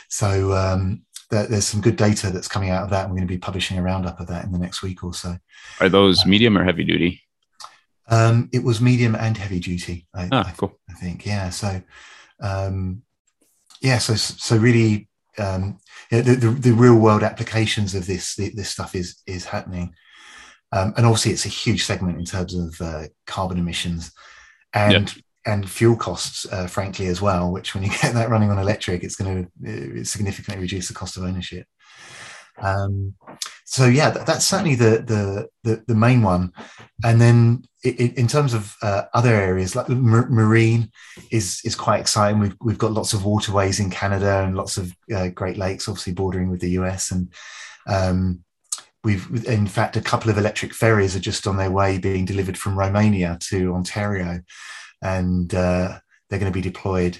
[0.08, 3.04] So um, there, there's some good data that's coming out of that.
[3.04, 5.14] And we're going to be publishing a roundup of that in the next week or
[5.14, 5.36] so.
[5.80, 7.22] Are those um, medium or heavy duty?
[8.08, 10.06] Um, it was medium and heavy duty.
[10.14, 10.78] I, ah, I, cool.
[10.88, 11.50] I think, yeah.
[11.50, 11.80] So,
[12.40, 13.02] um,
[13.80, 13.98] yeah.
[13.98, 15.78] So, so really, um,
[16.10, 19.94] the, the, the, real world applications of this this stuff is is happening.
[20.72, 24.12] Um, and obviously, it's a huge segment in terms of uh, carbon emissions
[24.72, 25.12] and
[25.46, 27.50] and fuel costs, uh, frankly, as well.
[27.50, 31.16] Which, when you get that running on electric, it's going to significantly reduce the cost
[31.16, 31.66] of ownership.
[32.58, 33.14] Um,
[33.64, 36.52] so yeah, that, that's certainly the, the, the the main one.
[37.04, 40.90] And then it, in terms of uh, other areas, like marine
[41.30, 42.40] is is quite exciting.
[42.40, 46.12] We've we've got lots of waterways in Canada and lots of uh, Great Lakes, obviously
[46.12, 47.32] bordering with the US, and
[47.86, 48.44] um,
[49.02, 52.58] we've in fact a couple of electric ferries are just on their way being delivered
[52.58, 54.40] from Romania to Ontario,
[55.02, 57.18] and uh, they're going to be deployed,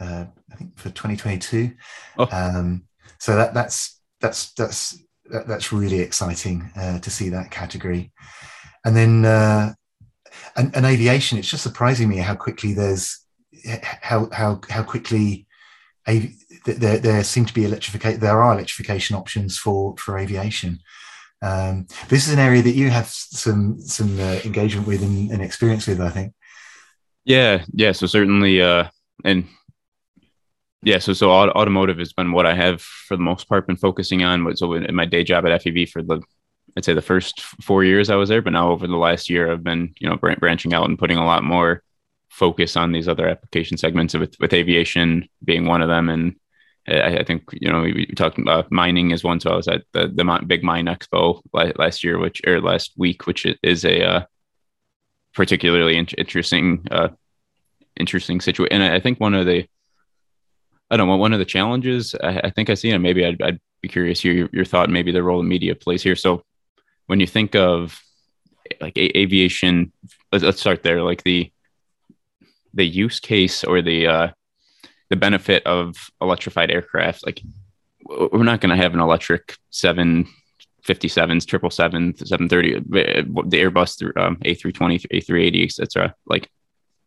[0.00, 1.72] uh, I think, for 2022.
[2.18, 2.28] Oh.
[2.30, 2.84] Um,
[3.18, 4.98] so that that's that's that's
[5.30, 8.12] that, that's really exciting uh, to see that category.
[8.84, 9.74] And then uh,
[10.56, 13.24] and, and aviation, it's just surprising me how quickly there's
[13.80, 15.46] how how how quickly
[16.66, 18.20] there, there seem to be electrification.
[18.20, 20.80] There are electrification options for for aviation.
[21.44, 25.42] Um, this is an area that you have some some uh, engagement with and, and,
[25.42, 26.32] experience with, I think.
[27.26, 27.92] Yeah, yeah.
[27.92, 28.88] So certainly, uh,
[29.24, 29.46] and
[30.82, 34.24] yeah, so so automotive has been what I have for the most part been focusing
[34.24, 34.56] on.
[34.56, 36.22] So in my day job at FEV for the
[36.76, 39.52] I'd say the first four years I was there, but now over the last year
[39.52, 41.82] I've been you know branching out and putting a lot more
[42.30, 46.36] focus on these other application segments with with aviation being one of them and
[46.88, 49.40] I, I think you know we, we, talked about mining as one.
[49.40, 53.26] So I was at the the big mine expo last year, which or last week,
[53.26, 54.24] which is a uh,
[55.34, 57.08] particularly in- interesting uh,
[57.96, 58.72] interesting situation.
[58.72, 59.66] And I think one of the
[60.90, 61.16] I don't know.
[61.16, 64.20] One of the challenges I, I think I see, and maybe I'd, I'd be curious
[64.20, 66.16] here your, your thought, maybe the role of media plays here.
[66.16, 66.42] So
[67.06, 68.00] when you think of
[68.80, 69.92] like a- aviation,
[70.32, 71.02] let's, let's start there.
[71.02, 71.50] Like the
[72.74, 74.28] the use case or the uh,
[75.10, 77.24] the benefit of electrified aircraft.
[77.24, 77.42] Like
[78.04, 80.26] we're not going to have an electric seven
[80.86, 86.14] 57s, triple seven, 730, the Airbus, um, A320, A380, etc.
[86.26, 86.50] Like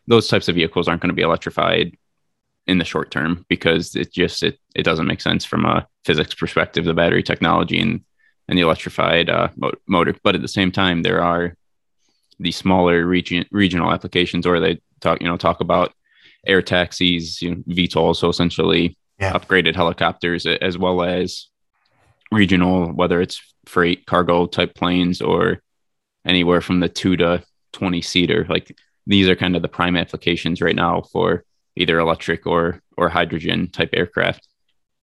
[0.07, 1.95] those types of vehicles aren't going to be electrified
[2.65, 6.33] in the short term because it just it, it doesn't make sense from a physics
[6.33, 8.03] perspective the battery technology and
[8.49, 9.47] and the electrified uh,
[9.87, 11.55] motor but at the same time there are
[12.39, 15.93] the smaller region regional applications or they talk you know talk about
[16.47, 19.33] air taxis you know VTOL so essentially yeah.
[19.33, 21.47] upgraded helicopters as well as
[22.31, 25.61] regional whether it's freight cargo type planes or
[26.25, 28.75] anywhere from the 2 to 20 seater like
[29.07, 31.43] these are kind of the prime applications right now for
[31.77, 34.47] either electric or or hydrogen type aircraft.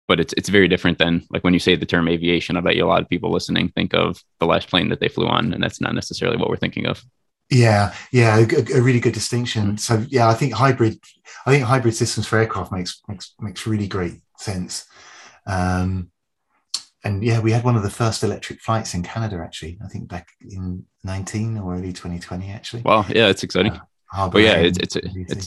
[0.07, 2.57] But it's it's very different than like when you say the term aviation.
[2.57, 5.09] I bet you a lot of people listening think of the last plane that they
[5.09, 7.03] flew on, and that's not necessarily what we're thinking of.
[7.51, 9.79] Yeah, yeah, a, a, really good distinction.
[9.79, 10.99] So yeah, I think hybrid,
[11.47, 14.87] I think hybrid systems for aircraft makes makes makes really great sense.
[15.47, 16.11] Um,
[17.05, 19.79] and yeah, we had one of the first electric flights in Canada actually.
[19.83, 22.83] I think back in 19 or early 2020 actually.
[22.83, 23.81] Wow, yeah, it's exciting.
[24.15, 25.47] Uh, but yeah, it's it's it's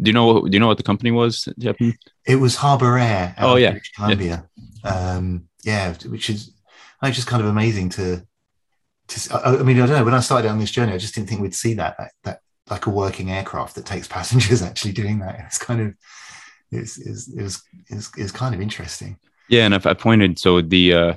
[0.00, 1.48] do you know what do you know what the company was?
[1.58, 1.94] Japan?
[2.26, 3.34] It was Harbour Air.
[3.38, 4.48] oh yeah, British Columbia.
[4.84, 4.90] Yeah.
[4.90, 6.52] Um, yeah, which is
[7.00, 8.26] I just kind of amazing to.
[9.32, 10.04] I, mean, I don't know.
[10.04, 12.40] When I started on this journey, I just didn't think we'd see that, that that
[12.68, 15.40] like a working aircraft that takes passengers actually doing that.
[15.46, 15.94] It's kind of
[16.70, 19.18] it's it's it was it's, it's kind of interesting.
[19.48, 21.14] Yeah, and if I pointed so the uh,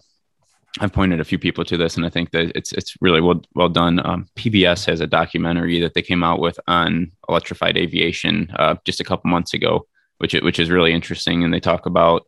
[0.79, 3.41] I've pointed a few people to this, and I think that it's it's really well
[3.55, 4.05] well done.
[4.05, 8.99] Um, PBS has a documentary that they came out with on electrified aviation uh, just
[8.99, 9.87] a couple months ago,
[10.19, 12.27] which which is really interesting, and they talk about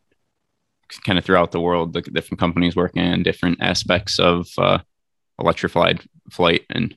[1.06, 4.78] kind of throughout the world the different companies working on different aspects of uh,
[5.38, 6.96] electrified flight, and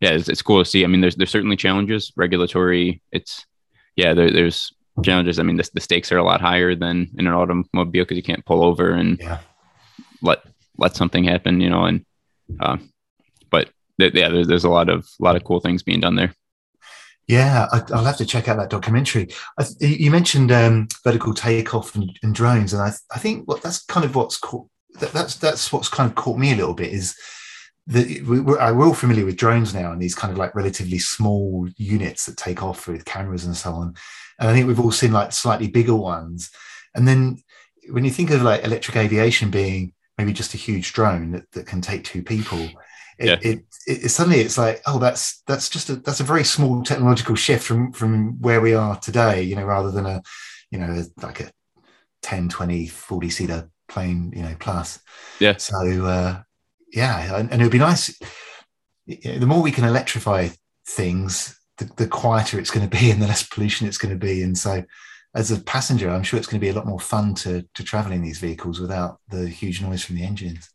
[0.00, 0.84] yeah, it's, it's cool to see.
[0.84, 3.02] I mean, there's there's certainly challenges, regulatory.
[3.12, 3.46] It's
[3.96, 5.38] yeah, there, there's challenges.
[5.38, 8.22] I mean, the, the stakes are a lot higher than in an automobile because you
[8.22, 9.38] can't pull over and yeah.
[10.22, 10.40] let
[10.78, 12.04] let something happen, you know, and
[12.60, 12.78] uh,
[13.50, 16.16] but th- yeah, there's, there's a lot of a lot of cool things being done
[16.16, 16.34] there.
[17.26, 19.28] Yeah, I, will have to check out that documentary.
[19.60, 23.62] Th- you mentioned um, vertical takeoff and, and, drones, and I, th- I think what
[23.62, 24.66] that's kind of what's caught
[24.98, 27.16] that, that's that's what's kind of caught me a little bit is
[27.90, 30.98] that we, we're, we're all familiar with drones now and these kind of like relatively
[30.98, 33.94] small units that take off with cameras and so on.
[34.38, 36.50] And I think we've all seen like slightly bigger ones.
[36.94, 37.42] And then
[37.90, 41.66] when you think of like electric aviation being maybe just a huge drone that, that
[41.66, 42.68] can take two people
[43.18, 43.38] it, yeah.
[43.42, 46.82] it, it, it, suddenly it's like oh that's that's just a that's a very small
[46.82, 50.22] technological shift from from where we are today you know rather than a
[50.70, 51.50] you know like a
[52.22, 55.00] 10 20 40 seater plane you know plus
[55.38, 56.40] yeah so uh
[56.92, 58.18] yeah and, and it would be nice
[59.06, 60.48] the more we can electrify
[60.86, 64.26] things the, the quieter it's going to be and the less pollution it's going to
[64.26, 64.82] be and so
[65.34, 67.84] as a passenger, I'm sure it's going to be a lot more fun to to
[67.84, 70.68] travel in these vehicles without the huge noise from the engines.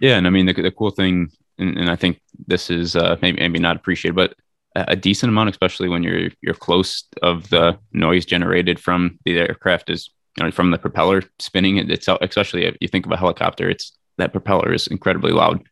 [0.00, 3.16] Yeah, and I mean the, the cool thing and, and I think this is uh,
[3.22, 4.34] maybe maybe not appreciated, but
[4.74, 9.90] a decent amount, especially when you're you're close of the noise generated from the aircraft
[9.90, 12.18] is you know, from the propeller spinning it itself.
[12.20, 15.62] Especially if you think of a helicopter, it's that propeller is incredibly loud.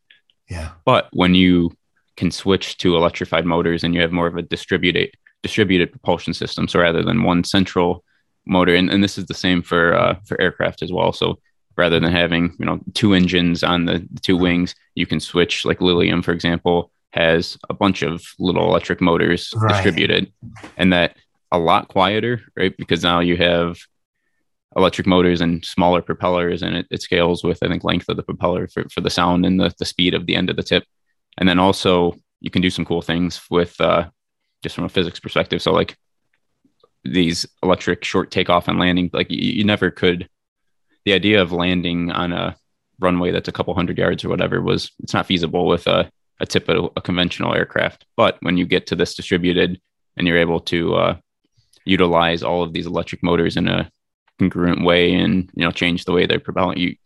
[0.48, 0.70] Yeah.
[0.84, 1.70] But when you
[2.16, 5.10] can switch to electrified motors and you have more of a distributed
[5.42, 8.04] distributed propulsion system, so rather than one central
[8.46, 11.12] motor, and, and this is the same for uh, for aircraft as well.
[11.12, 11.38] So
[11.76, 15.80] rather than having you know two engines on the, two wings, you can switch like
[15.80, 19.72] Lilium, for example has a bunch of little electric motors right.
[19.72, 20.32] distributed
[20.76, 21.16] and that
[21.52, 22.76] a lot quieter, right?
[22.76, 23.78] Because now you have
[24.76, 28.22] electric motors and smaller propellers and it, it scales with, I think, length of the
[28.22, 30.84] propeller for, for the sound and the, the speed of the end of the tip.
[31.38, 34.08] And then also you can do some cool things with uh,
[34.62, 35.60] just from a physics perspective.
[35.60, 35.96] So like
[37.04, 40.28] these electric short takeoff and landing, like you, you never could,
[41.04, 42.56] the idea of landing on a
[43.00, 46.72] runway that's a couple hundred yards or whatever was, it's not feasible with a a
[46.72, 48.06] of a conventional aircraft.
[48.16, 49.80] But when you get to this distributed
[50.16, 51.16] and you're able to uh,
[51.84, 53.90] utilize all of these electric motors in a
[54.48, 56.96] congruent way and you know change the way they're propelling you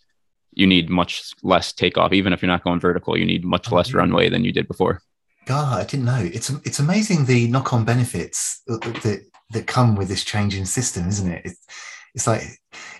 [0.53, 3.88] you need much less takeoff even if you're not going vertical you need much less
[3.88, 3.99] mm-hmm.
[3.99, 5.01] runway than you did before
[5.47, 10.25] god i didn't know it's it's amazing the knock-on benefits that that come with this
[10.25, 11.66] change in system isn't it it's,
[12.14, 12.42] it's like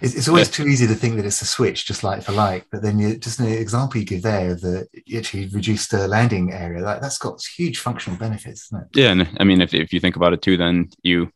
[0.01, 0.65] it's, it's always yeah.
[0.65, 2.67] too easy to think that it's a switch, just like for like.
[2.71, 6.53] But then you just an example you give there of the actually reduced the landing
[6.53, 6.83] area.
[6.83, 8.89] That that's got huge functional benefits, isn't it?
[8.99, 11.31] Yeah, and I mean, if if you think about it too, then you,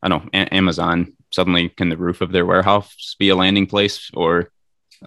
[0.00, 3.66] I don't know, a- Amazon suddenly can the roof of their warehouse be a landing
[3.66, 4.50] place or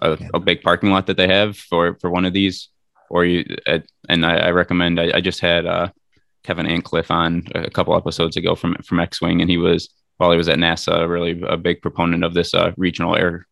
[0.00, 0.28] a, yeah.
[0.34, 2.68] a big parking lot that they have for for one of these,
[3.10, 3.44] or you.
[3.66, 5.00] Uh, and I, I recommend.
[5.00, 5.88] I, I just had uh,
[6.44, 9.88] Kevin Antcliff on a couple episodes ago from from Xwing, and he was
[10.18, 13.46] while he was at NASA, really a big proponent of this uh, regional air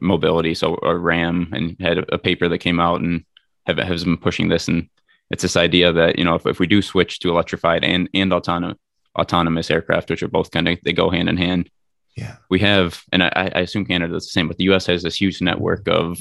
[0.00, 3.24] mobility, so or RAM, and had a, a paper that came out and
[3.66, 4.68] have, has been pushing this.
[4.68, 4.88] And
[5.30, 8.32] it's this idea that you know if, if we do switch to electrified and and
[8.32, 8.78] autonomous
[9.18, 11.70] autonomous aircraft, which are both kind of they go hand in hand.
[12.18, 14.86] Yeah, we have, and I, I assume Canada is the same, but the U.S.
[14.86, 16.18] has this huge network of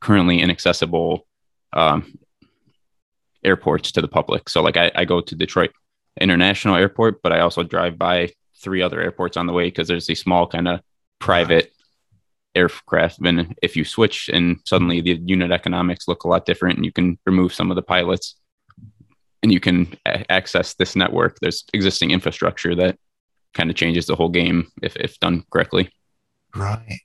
[0.00, 1.24] currently inaccessible
[1.72, 2.18] um,
[3.44, 4.48] airports to the public.
[4.48, 5.70] So like I, I go to Detroit
[6.20, 10.08] International Airport, but I also drive by three other airports on the way because there's
[10.08, 10.80] these small kind of
[11.20, 11.72] private
[12.56, 13.20] aircraft.
[13.24, 16.92] And if you switch and suddenly the unit economics look a lot different and you
[16.92, 18.34] can remove some of the pilots
[19.44, 22.98] and you can a- access this network, there's existing infrastructure that
[23.54, 25.90] kind of changes the whole game if, if done correctly.
[26.54, 27.00] Right.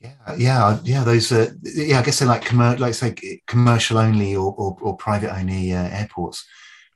[0.00, 1.04] Yeah, yeah, yeah.
[1.04, 2.00] Those, uh, yeah.
[2.00, 3.14] I guess they're like commer- like say
[3.46, 6.44] commercial only or or, or private only uh, airports.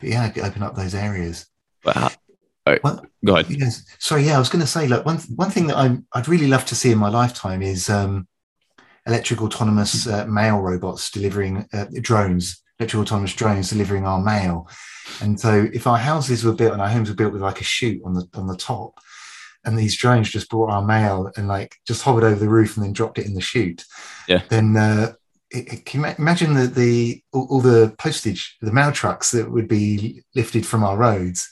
[0.01, 1.47] But yeah, open up those areas.
[1.85, 2.11] Wow.
[2.67, 2.83] Right.
[2.83, 3.49] Well, Go ahead.
[3.49, 3.85] Yes.
[4.01, 4.25] Sorry.
[4.25, 6.67] Yeah, I was going to say, look, one one thing that I'm I'd really love
[6.67, 8.27] to see in my lifetime is um,
[9.07, 14.69] electric autonomous uh, mail robots delivering uh, drones, electric autonomous drones delivering our mail.
[15.21, 17.65] And so, if our houses were built and our homes were built with like a
[17.65, 18.99] chute on the on the top,
[19.65, 22.85] and these drones just brought our mail and like just hovered over the roof and
[22.85, 23.85] then dropped it in the chute,
[24.29, 25.13] yeah, then uh,
[25.51, 29.51] it, it, can you imagine the, the all, all, the postage, the mail trucks that
[29.51, 31.49] would be lifted from our roads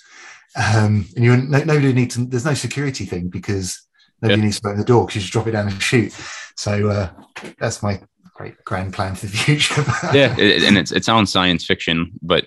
[0.56, 3.86] um, and you no, nobody needs to, there's no security thing because
[4.22, 4.44] nobody yeah.
[4.46, 6.12] needs to open the door because you just drop it down and shoot.
[6.56, 7.10] So uh,
[7.58, 8.00] that's my
[8.34, 9.82] great grand plan for the future.
[10.12, 12.46] yeah, it, and it's it sounds science fiction, but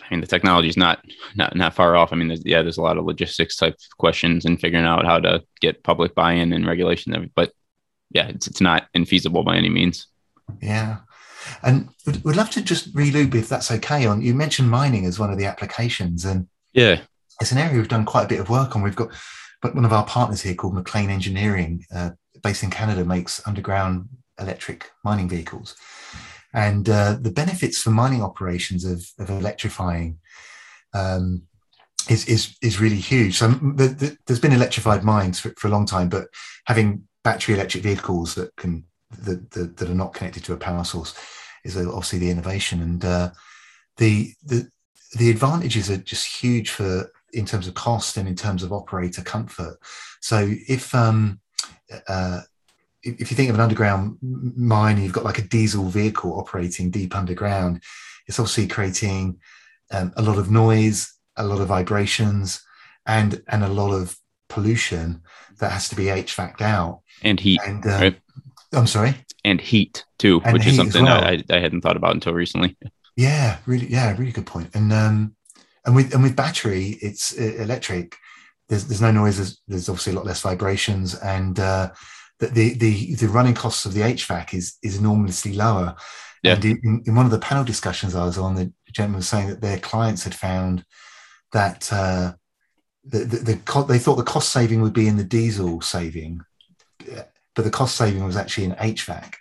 [0.00, 2.12] I mean the technology is not not not far off.
[2.12, 5.18] I mean, there's, yeah, there's a lot of logistics type questions and figuring out how
[5.20, 7.30] to get public buy-in and regulation.
[7.34, 7.52] But
[8.10, 10.06] yeah, it's it's not infeasible by any means.
[10.62, 10.98] Yeah.
[11.62, 15.16] And would, would love to just reloop if that's okay on you mentioned mining as
[15.16, 17.02] one of the applications and yeah
[17.40, 18.82] it's an area we've done quite a bit of work on.
[18.82, 19.10] We've got
[19.62, 22.10] but one of our partners here called MacLean Engineering, uh,
[22.42, 24.08] based in Canada, makes underground
[24.38, 25.76] electric mining vehicles.
[26.52, 30.18] And uh, the benefits for mining operations of, of electrifying
[30.94, 31.42] um,
[32.08, 33.36] is, is, is really huge.
[33.38, 36.28] So the, the, there's been electrified mines for, for a long time, but
[36.64, 38.84] having battery electric vehicles that can
[39.22, 41.14] that, that are not connected to a power source
[41.64, 42.82] is obviously the innovation.
[42.82, 43.30] And uh,
[43.96, 44.68] the, the
[45.14, 49.22] the advantages are just huge for in terms of cost and in terms of operator
[49.22, 49.78] comfort.
[50.20, 51.40] So if um,
[52.08, 52.40] uh,
[53.06, 57.14] if you think of an underground mine, you've got like a diesel vehicle operating deep
[57.14, 57.82] underground.
[58.26, 59.38] It's obviously creating
[59.90, 62.62] um, a lot of noise, a lot of vibrations,
[63.06, 64.16] and and a lot of
[64.48, 65.22] pollution
[65.58, 67.60] that has to be HVAC'd out and heat.
[67.64, 68.20] And uh, right?
[68.72, 71.24] I'm sorry, and heat too, and which heat is something well.
[71.24, 72.76] I, I hadn't thought about until recently.
[73.18, 74.68] Yeah, really, yeah, really good point.
[74.74, 75.36] And um,
[75.86, 78.14] and with and with battery, it's electric.
[78.68, 79.38] There's there's no noise.
[79.38, 81.92] There's, there's obviously a lot less vibrations, and uh,
[82.38, 85.96] the, the the the running costs of the HVAC is is enormously lower.
[86.42, 86.54] Yeah.
[86.54, 89.48] And in, in, one of the panel discussions I was on, the gentleman was saying
[89.48, 90.84] that their clients had found
[91.52, 92.34] that uh,
[93.04, 96.42] the, the, the they thought the cost saving would be in the diesel saving,
[97.54, 99.34] but the cost saving was actually in HVAC.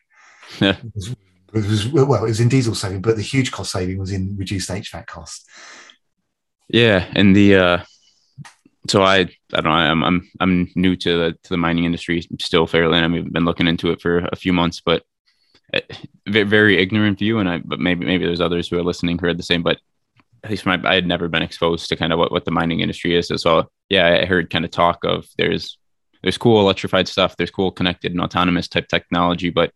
[0.62, 0.78] Yeah.
[0.78, 3.98] It was, it was, well, it was in diesel saving, but the huge cost saving
[3.98, 5.46] was in reduced HVAC costs.
[6.68, 7.84] Yeah, and the uh,
[8.90, 12.28] so I I don't know I'm I'm I'm new to the to the mining industry
[12.40, 12.98] still fairly.
[12.98, 15.04] and I've been looking into it for a few months, but
[15.74, 15.80] uh,
[16.28, 19.34] very ignorant view, and I but maybe maybe there's others who are listening who are
[19.34, 19.80] the same, but
[20.44, 22.82] at least my, I had never been exposed to kind of what, what the mining
[22.82, 23.32] industry is.
[23.42, 25.78] So yeah, I heard kind of talk of there's
[26.22, 29.72] there's cool electrified stuff, there's cool connected and autonomous type technology, but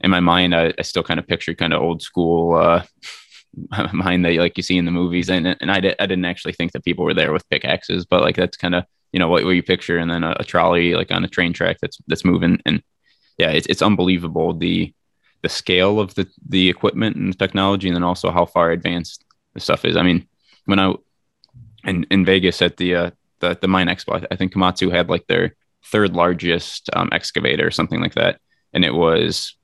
[0.00, 2.82] in my mind, I, I still kind of picture kind of old school uh,
[3.92, 6.72] mine that like you see in the movies, and and I, I didn't actually think
[6.72, 8.84] that people were there with pickaxes, but like that's kind of
[9.14, 11.52] you know what, what you picture, and then a, a, trolley like on a train
[11.52, 12.82] track that's that's moving, and
[13.38, 14.92] yeah, it's it's unbelievable the
[15.42, 19.24] the scale of the the equipment and the technology, and then also how far advanced
[19.52, 19.96] the stuff is.
[19.96, 20.26] I mean,
[20.64, 20.94] when I
[21.84, 25.28] in in Vegas at the uh, the the mine expo, I think Komatsu had like
[25.28, 25.54] their
[25.84, 28.40] third largest um, excavator or something like that,
[28.72, 29.54] and it was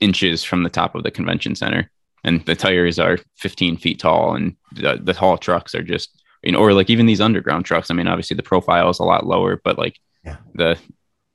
[0.00, 1.92] inches from the top of the convention center,
[2.24, 6.52] and the tires are 15 feet tall, and the the tall trucks are just you
[6.52, 7.90] know, or like even these underground trucks.
[7.90, 10.36] I mean, obviously the profile is a lot lower, but like yeah.
[10.54, 10.78] the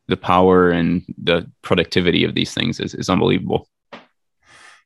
[0.07, 3.67] the power and the productivity of these things is, is unbelievable.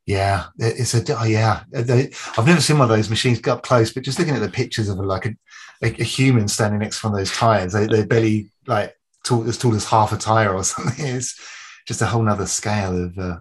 [0.08, 1.64] Yeah, it's a oh, yeah.
[1.74, 4.90] I've never seen one of those machines up close, but just looking at the pictures
[4.90, 5.36] of like a,
[5.84, 9.48] a, a human standing next to one of those tires, they, they're barely like tall,
[9.48, 11.06] as tall as half a tire or something.
[11.06, 11.40] It's
[11.88, 13.18] just a whole nother scale of.
[13.18, 13.38] Uh,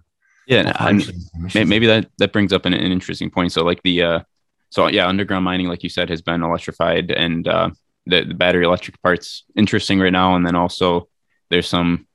[0.47, 0.93] yeah,
[1.65, 3.53] maybe that that brings up an, an, interesting point.
[3.53, 4.21] So like the uh,
[4.75, 7.71] so yeah, underground mining, like you said, has been electrified, and uh,
[8.07, 11.09] the, the battery electric parts interesting right now, and then also
[11.49, 12.09] there's some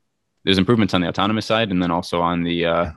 [0.43, 2.91] there's improvements on the autonomous side, and then also on the uh,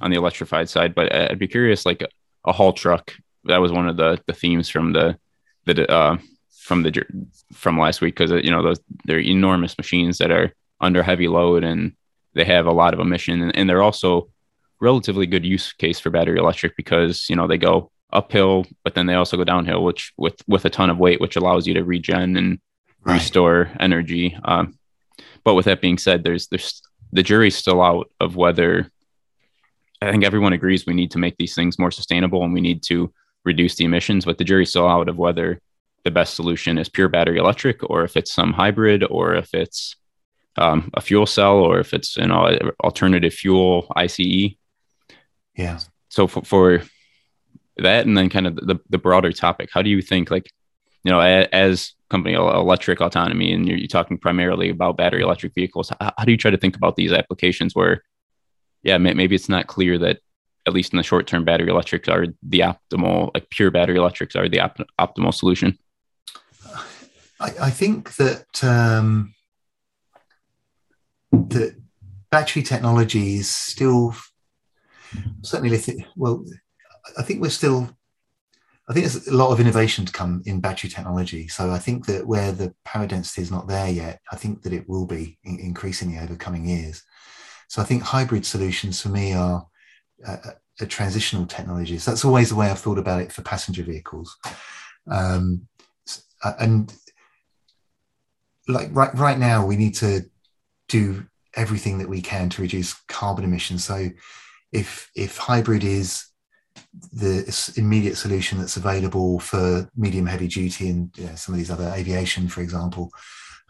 [0.00, 0.94] on the electrified side.
[0.94, 2.02] But I'd be curious, like
[2.46, 3.12] a haul truck.
[3.44, 5.18] That was one of the the themes from the
[5.66, 6.16] the uh,
[6.60, 7.04] from the
[7.52, 11.62] from last week because you know those they're enormous machines that are under heavy load
[11.62, 11.92] and
[12.32, 14.30] they have a lot of emission and, and they're also
[14.80, 19.06] relatively good use case for battery electric because you know they go uphill but then
[19.06, 21.84] they also go downhill which with with a ton of weight which allows you to
[21.84, 22.58] regen and
[23.02, 23.14] right.
[23.14, 24.78] restore energy um,
[25.42, 26.80] but with that being said there's there's
[27.12, 28.90] the jury's still out of whether
[30.02, 32.82] I think everyone agrees we need to make these things more sustainable and we need
[32.84, 33.12] to
[33.44, 35.60] reduce the emissions, but the jury's still out of whether
[36.02, 39.96] the best solution is pure battery electric or if it's some hybrid or if it's
[40.56, 44.56] um, a fuel cell or if it's an alternative fuel ICE.
[45.56, 45.78] Yeah.
[46.10, 46.82] So for, for
[47.76, 50.50] that and then kind of the, the broader topic, how do you think like
[51.02, 55.90] you know as, company electric autonomy and you're, you're, talking primarily about battery electric vehicles,
[56.00, 58.02] how, how do you try to think about these applications where
[58.84, 60.18] yeah, maybe it's not clear that
[60.66, 64.36] at least in the short term, battery electrics are the optimal, like pure battery electrics
[64.36, 65.78] are the op- optimal solution.
[67.40, 69.34] I, I think that um,
[71.32, 71.76] that
[72.30, 74.14] battery technology is still
[75.42, 76.44] certainly lithium well.
[77.18, 77.96] I think we're still.
[78.86, 81.48] I think there's a lot of innovation to come in battery technology.
[81.48, 84.74] So I think that where the power density is not there yet, I think that
[84.74, 87.02] it will be in, increasingly over coming years.
[87.68, 89.66] So I think hybrid solutions for me are
[90.80, 92.04] a transitional technologies.
[92.04, 94.36] That's always the way I've thought about it for passenger vehicles.
[95.10, 95.66] Um,
[96.58, 96.92] and
[98.68, 100.24] like right right now, we need to
[100.88, 103.84] do everything that we can to reduce carbon emissions.
[103.84, 104.10] So
[104.72, 106.26] if if hybrid is
[107.12, 111.70] the immediate solution that's available for medium heavy duty and you know, some of these
[111.70, 113.10] other aviation, for example,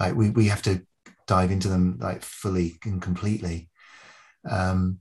[0.00, 0.82] like we, we have to
[1.26, 3.68] dive into them like fully and completely.
[4.48, 5.00] Um,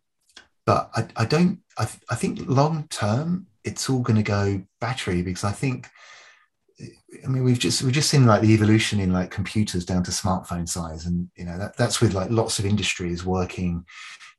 [0.65, 1.59] but I, I don't.
[1.77, 5.87] I, th- I think long term, it's all going to go battery because I think.
[7.23, 10.11] I mean, we've just we've just seen like the evolution in like computers down to
[10.11, 13.85] smartphone size, and you know that, that's with like lots of industries working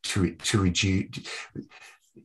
[0.05, 1.09] to to reduce.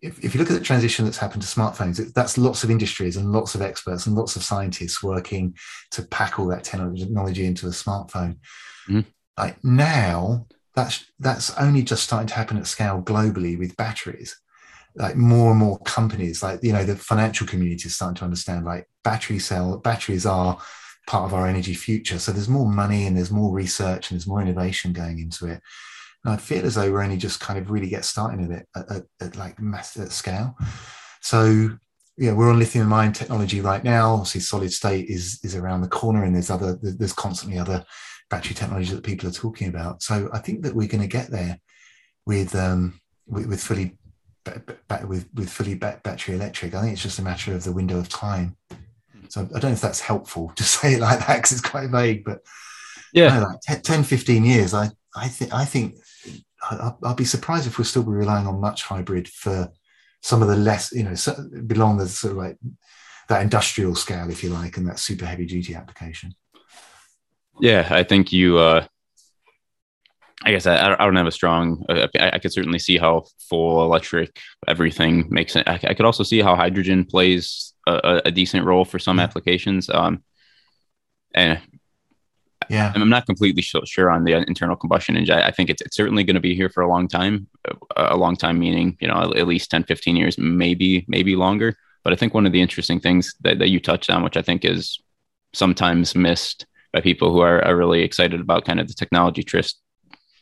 [0.02, 3.18] If, if you look at the transition that's happened to smartphones, that's lots of industries
[3.18, 5.56] and lots of experts and lots of scientists working
[5.92, 8.38] to pack all that technology into a smartphone.
[8.88, 9.02] Mm-hmm.
[9.38, 14.40] Like now, that's that's only just starting to happen at scale globally with batteries
[14.96, 18.66] like more and more companies like you know the financial community is starting to understand
[18.66, 20.60] like battery cell batteries are
[21.08, 24.28] part of our energy future so there's more money and there's more research and there's
[24.28, 25.62] more innovation going into it
[26.24, 28.68] and i feel as though we're only just kind of really get starting at it
[28.76, 30.56] at, at, at like mass at scale
[31.22, 31.70] so
[32.18, 35.88] yeah we're on lithium ion technology right now obviously solid state is is around the
[35.88, 37.86] corner and there's other there's constantly other
[38.30, 40.04] battery technology that people are talking about.
[40.04, 41.60] So I think that we're going to get there
[42.26, 43.98] with um, with, with, fully
[45.08, 46.74] with with fully battery electric.
[46.74, 48.56] I think it's just a matter of the window of time.
[49.30, 51.90] So I don't know if that's helpful to say it like that because it's quite
[51.90, 52.42] vague, but
[53.14, 54.74] yeah, know, like 10, 15 years.
[54.74, 55.96] I I think I think
[56.62, 59.72] I'll, I'll, be surprised if we'll still be relying on much hybrid for
[60.22, 61.16] some of the less, you know,
[61.66, 62.58] belong the sort of like
[63.30, 66.34] that industrial scale, if you like, and that super heavy duty application.
[67.60, 68.58] Yeah, I think you.
[68.58, 68.86] uh
[70.46, 71.84] I guess I, I don't have a strong.
[71.90, 74.40] Uh, I, I, could certainly see how full electric
[74.70, 75.68] everything makes sense.
[75.68, 79.90] I, I could also see how hydrogen plays a, a decent role for some applications.
[79.90, 80.24] Um,
[81.36, 81.60] and
[82.70, 85.38] yeah, I'm not completely sure on the internal combustion engine.
[85.38, 87.48] I think it's, it's certainly going to be here for a long time.
[87.98, 91.76] A long time meaning, you know, at least 10, 15 years, maybe maybe longer.
[92.04, 94.42] But I think one of the interesting things that, that you touched on, which I
[94.42, 95.00] think is
[95.54, 99.80] sometimes missed by people who are, are really excited about kind of the technology trist,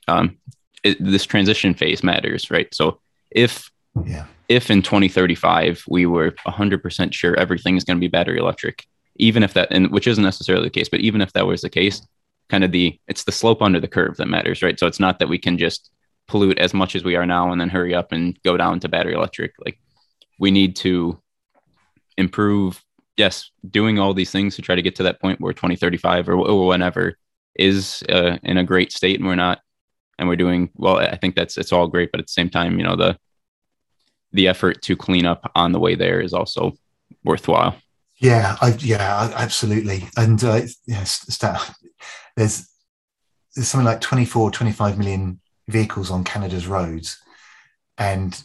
[0.08, 0.38] um,
[0.84, 2.74] it, this transition phase matters, right?
[2.74, 3.00] So
[3.32, 3.70] if
[4.06, 4.26] yeah.
[4.48, 8.86] if in 2035 we were 100% sure everything is going to be battery electric,
[9.18, 11.70] even if that, and which isn't necessarily the case, but even if that was the
[11.70, 12.02] case,
[12.50, 14.80] kind of the it's the slope under the curve that matters, right?
[14.80, 15.91] So it's not that we can just
[16.28, 18.89] pollute as much as we are now and then hurry up and go down to
[18.89, 19.54] battery electric.
[19.64, 19.80] Like
[20.39, 21.22] we need to
[22.18, 22.84] improve.
[23.16, 26.36] Yes, doing all these things to try to get to that point where 2035 or,
[26.36, 27.18] or whenever
[27.56, 29.60] is uh, in a great state, and we're not,
[30.20, 30.98] and we're doing well.
[30.98, 33.18] I think that's it's all great, but at the same time, you know the
[34.34, 36.74] the effort to clean up on the way there is also
[37.24, 37.76] worthwhile.
[38.20, 40.08] Yeah, I, yeah, absolutely.
[40.16, 41.26] And uh, yes,
[42.38, 42.70] there's
[43.56, 47.18] there's something like 24, 25 million vehicles on Canada's roads,
[47.98, 48.42] and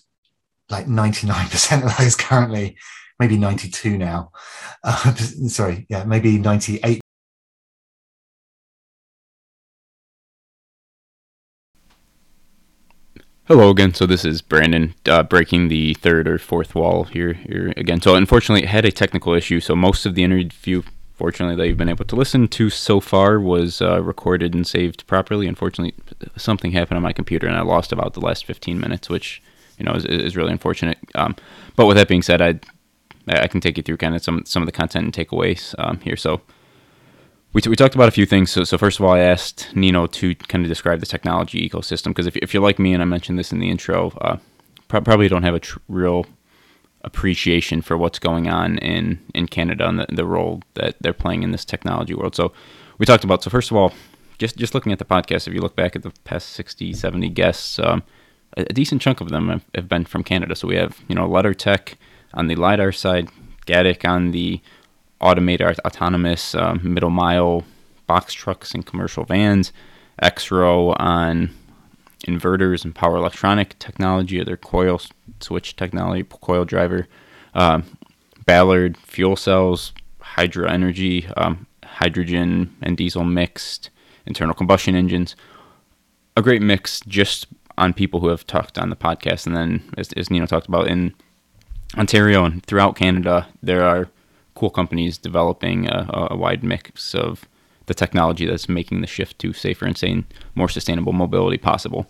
[0.71, 2.77] like 99% of those currently,
[3.21, 4.33] maybe 92 now.
[4.83, 5.15] Uh,
[5.49, 7.01] sorry, yeah, maybe 98
[13.47, 13.93] Hello again.
[13.93, 18.01] So this is Brandon uh, breaking the third or fourth wall here, here again.
[18.01, 19.61] So unfortunately, it had a technical issue.
[19.61, 20.83] So most of the interview,
[21.23, 25.07] fortunately, that you've been able to listen to so far was uh, recorded and saved
[25.07, 25.47] properly.
[25.47, 25.95] Unfortunately,
[26.37, 29.41] something happened on my computer and I lost about the last 15 minutes, which
[29.79, 30.99] you know is, is really unfortunate.
[31.15, 31.37] Um,
[31.77, 32.59] but with that being said, I
[33.29, 36.01] I can take you through kind of some some of the content and takeaways um,
[36.01, 36.17] here.
[36.17, 36.41] So
[37.53, 38.51] we, t- we talked about a few things.
[38.51, 42.07] So, so first of all, I asked Nino to kind of describe the technology ecosystem
[42.07, 44.39] because if, if you're like me and I mentioned this in the intro, uh,
[44.89, 46.27] pro- probably don't have a tr- real
[47.05, 51.43] appreciation for what's going on in, in Canada and the, the role that they're playing
[51.43, 52.35] in this technology world.
[52.35, 52.53] So
[52.99, 53.93] we talked about, so first of all,
[54.39, 57.29] just, just looking at the podcast, if you look back at the past 60, 70
[57.31, 58.03] guests, um,
[58.57, 60.55] a, a, decent chunk of them have, have, been from Canada.
[60.55, 61.95] So we have, you know, LeddarTech
[62.35, 63.29] on the LiDAR side,
[63.67, 64.61] Gatik on the
[65.21, 67.65] automated autonomous uh, middle mile
[68.07, 69.73] box trucks and commercial vans,
[70.21, 71.51] Exro on
[72.27, 75.01] inverters and power electronic technology or their coil
[75.41, 77.07] switch technology, coil driver,
[77.55, 77.85] um,
[78.45, 83.91] Ballard fuel cells, Hydra Energy, um, hydrogen and diesel mixed,
[84.27, 85.37] internal combustion engines.
[86.37, 87.47] A great mix just
[87.79, 89.47] on people who have talked on the podcast.
[89.47, 91.15] And then, as, as Nino talked about, in
[91.97, 94.09] Ontario and throughout Canada, there are
[94.55, 97.47] cool companies developing a, a wide mix of
[97.93, 100.25] the technology that's making the shift to safer and sane,
[100.55, 102.07] more sustainable mobility possible.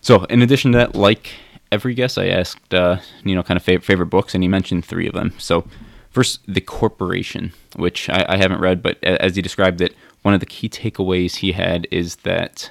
[0.00, 1.30] So, in addition to that, like
[1.70, 4.84] every guest, I asked, uh, you know, kind of fav- favorite books, and he mentioned
[4.84, 5.32] three of them.
[5.38, 5.66] So,
[6.10, 10.40] first, The Corporation, which I, I haven't read, but as he described it, one of
[10.40, 12.70] the key takeaways he had is that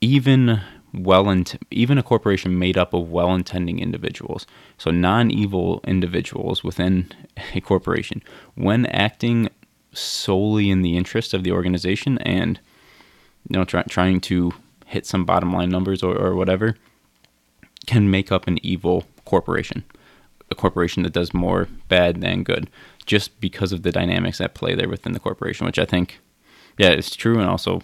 [0.00, 0.60] even
[0.94, 4.46] well int- even a corporation made up of well-intending individuals
[4.78, 7.10] so non-evil individuals within
[7.54, 8.22] a corporation
[8.54, 9.50] when acting
[9.98, 12.60] solely in the interest of the organization and
[13.48, 14.52] you know try- trying to
[14.86, 16.76] hit some bottom line numbers or, or whatever
[17.86, 19.84] can make up an evil corporation
[20.50, 22.70] a corporation that does more bad than good
[23.06, 26.20] just because of the dynamics at play there within the corporation which i think
[26.78, 27.82] yeah it's true and also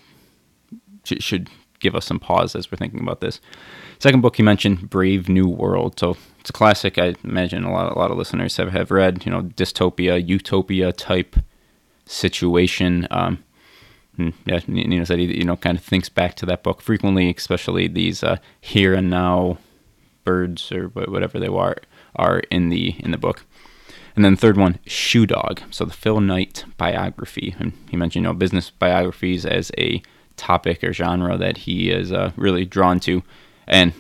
[1.04, 1.50] should
[1.84, 3.40] give us some pause as we're thinking about this.
[4.00, 6.00] Second book you mentioned, Brave New World.
[6.00, 6.98] So it's a classic.
[6.98, 9.24] I imagine a lot, a lot of listeners have, have read.
[9.24, 11.36] You know, dystopia, utopia type
[12.06, 13.06] situation.
[13.10, 13.44] Um,
[14.46, 17.88] yeah, Nino said he, you know, kind of thinks back to that book frequently, especially
[17.88, 19.58] these uh, here and now
[20.24, 21.76] birds or whatever they are
[22.16, 23.44] are in the in the book.
[24.16, 25.60] And then the third one, Shoe Dog.
[25.70, 27.54] So the Phil Knight biography.
[27.58, 30.02] And he mentioned, you know, business biographies as a
[30.36, 33.22] topic or genre that he is uh, really drawn to.
[33.66, 33.92] And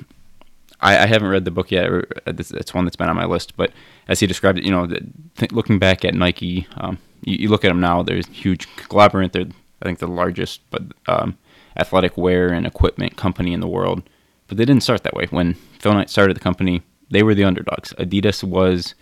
[0.80, 1.90] I, I, haven't read the book yet.
[2.26, 3.56] It's, it's, one that's been on my list.
[3.56, 3.72] But
[4.06, 7.64] as he described it, you know, th- looking back at Nike, um, you, you, look
[7.64, 8.02] at them now.
[8.02, 9.32] There's huge conglomerate.
[9.32, 9.46] They're
[9.82, 11.36] I think the largest, but um,
[11.76, 14.02] athletic wear and equipment company in the world.
[14.48, 15.26] But they didn't start that way.
[15.30, 17.92] When Phil Knight started the company, they were the underdogs.
[17.98, 18.94] Adidas was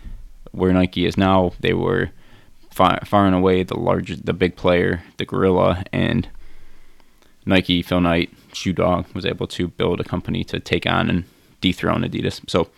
[0.51, 1.53] where Nike is now.
[1.59, 2.11] They were
[2.71, 6.27] far, far and away the largest, the big player, the gorilla, and
[7.45, 11.23] Nike, Phil Knight, Shoe Dog was able to build a company to take on and
[11.61, 12.41] dethrone Adidas.
[12.49, 12.69] So,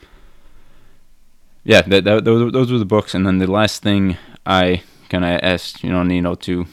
[1.63, 3.13] yeah, that, that, those, those were the books.
[3.13, 6.65] And then the last thing I kind of asked, you know, Nino to,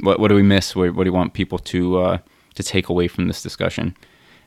[0.00, 0.74] what, what do we miss?
[0.76, 2.18] What, what do you want people to, uh,
[2.54, 3.96] to take away from this discussion?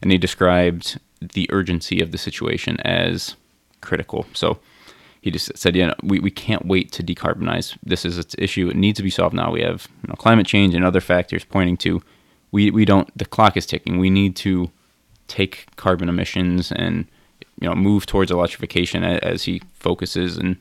[0.02, 3.36] And he described the urgency of the situation as
[3.82, 4.26] critical.
[4.34, 4.60] So
[5.22, 7.78] he just said, yeah, we, we can't wait to decarbonize.
[7.84, 8.70] This is an issue.
[8.70, 9.52] It needs to be solved now.
[9.52, 12.02] We have you know, climate change and other factors pointing to
[12.52, 14.00] we, we don't, the clock is ticking.
[14.00, 14.72] We need to
[15.28, 17.06] take carbon emissions and,
[17.60, 20.38] you know, move towards electrification as, as he focuses.
[20.38, 20.58] And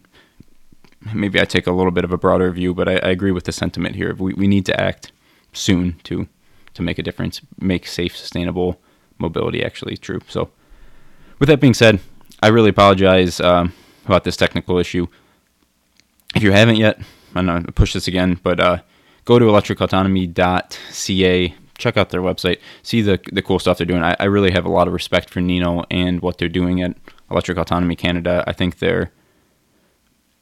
[1.15, 3.45] maybe I take a little bit of a broader view, but I, I agree with
[3.45, 4.15] the sentiment here.
[4.15, 5.13] We, we need to act
[5.53, 6.29] soon to,
[6.75, 8.81] to make a difference, make safe, sustainable
[9.19, 10.21] mobility actually true.
[10.29, 10.51] So
[11.39, 12.01] with that being said,
[12.43, 13.73] I really apologize um,
[14.07, 15.07] about this technical issue.
[16.35, 17.01] If you haven't yet,
[17.35, 18.79] I'm going to push this again, but uh,
[19.25, 24.03] go to electricautonomy.ca, check out their website, see the, the cool stuff they're doing.
[24.03, 26.97] I, I really have a lot of respect for Nino and what they're doing at
[27.31, 28.45] Electric Autonomy Canada.
[28.47, 29.13] I think they're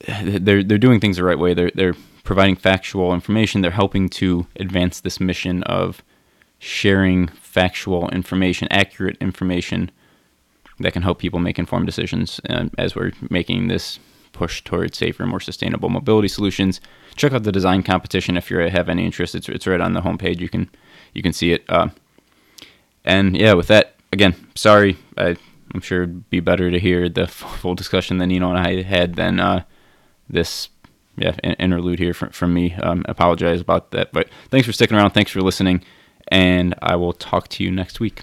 [0.01, 1.55] they're they're doing things the right way.
[1.55, 1.94] They're they're
[2.24, 3.61] providing factual information.
[3.61, 6.03] They're helping to advance this mission of
[6.59, 9.90] sharing factual information, accurate information
[10.80, 13.99] that can help people make informed decisions uh, as we're making this
[14.32, 16.80] push towards safer, more sustainable mobility solutions.
[17.14, 19.34] Check out the design competition if you have any interest.
[19.34, 20.40] It's, it's right on the homepage.
[20.40, 20.68] You can
[21.14, 21.64] you can see it.
[21.68, 21.88] Uh,
[23.05, 24.99] and yeah, with that, again, sorry.
[25.16, 25.36] I,
[25.74, 27.26] am sure it'd be better to hear the
[27.62, 29.62] full discussion than Nino and I had than uh,
[30.29, 30.68] this
[31.16, 32.74] yeah interlude here from, from me.
[32.74, 35.11] Um, apologize about that, but thanks for sticking around.
[35.11, 35.83] Thanks for listening,
[36.29, 38.22] and I will talk to you next week.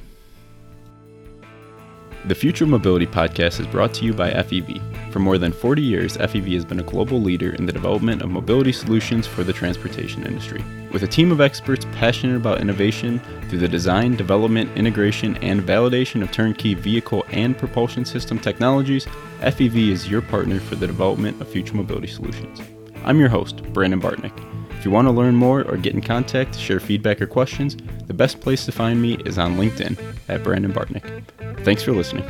[2.25, 5.11] The Future Mobility Podcast is brought to you by FEV.
[5.11, 8.29] For more than 40 years, FEV has been a global leader in the development of
[8.29, 10.63] mobility solutions for the transportation industry.
[10.93, 13.19] With a team of experts passionate about innovation
[13.49, 19.05] through the design, development, integration, and validation of turnkey vehicle and propulsion system technologies,
[19.41, 22.61] FEV is your partner for the development of future mobility solutions.
[23.03, 24.52] I'm your host, Brandon Bartneck.
[24.83, 27.77] If you want to learn more or get in contact, share feedback or questions,
[28.07, 31.23] the best place to find me is on LinkedIn at Brandon Bartneck.
[31.63, 32.25] Thanks for listening.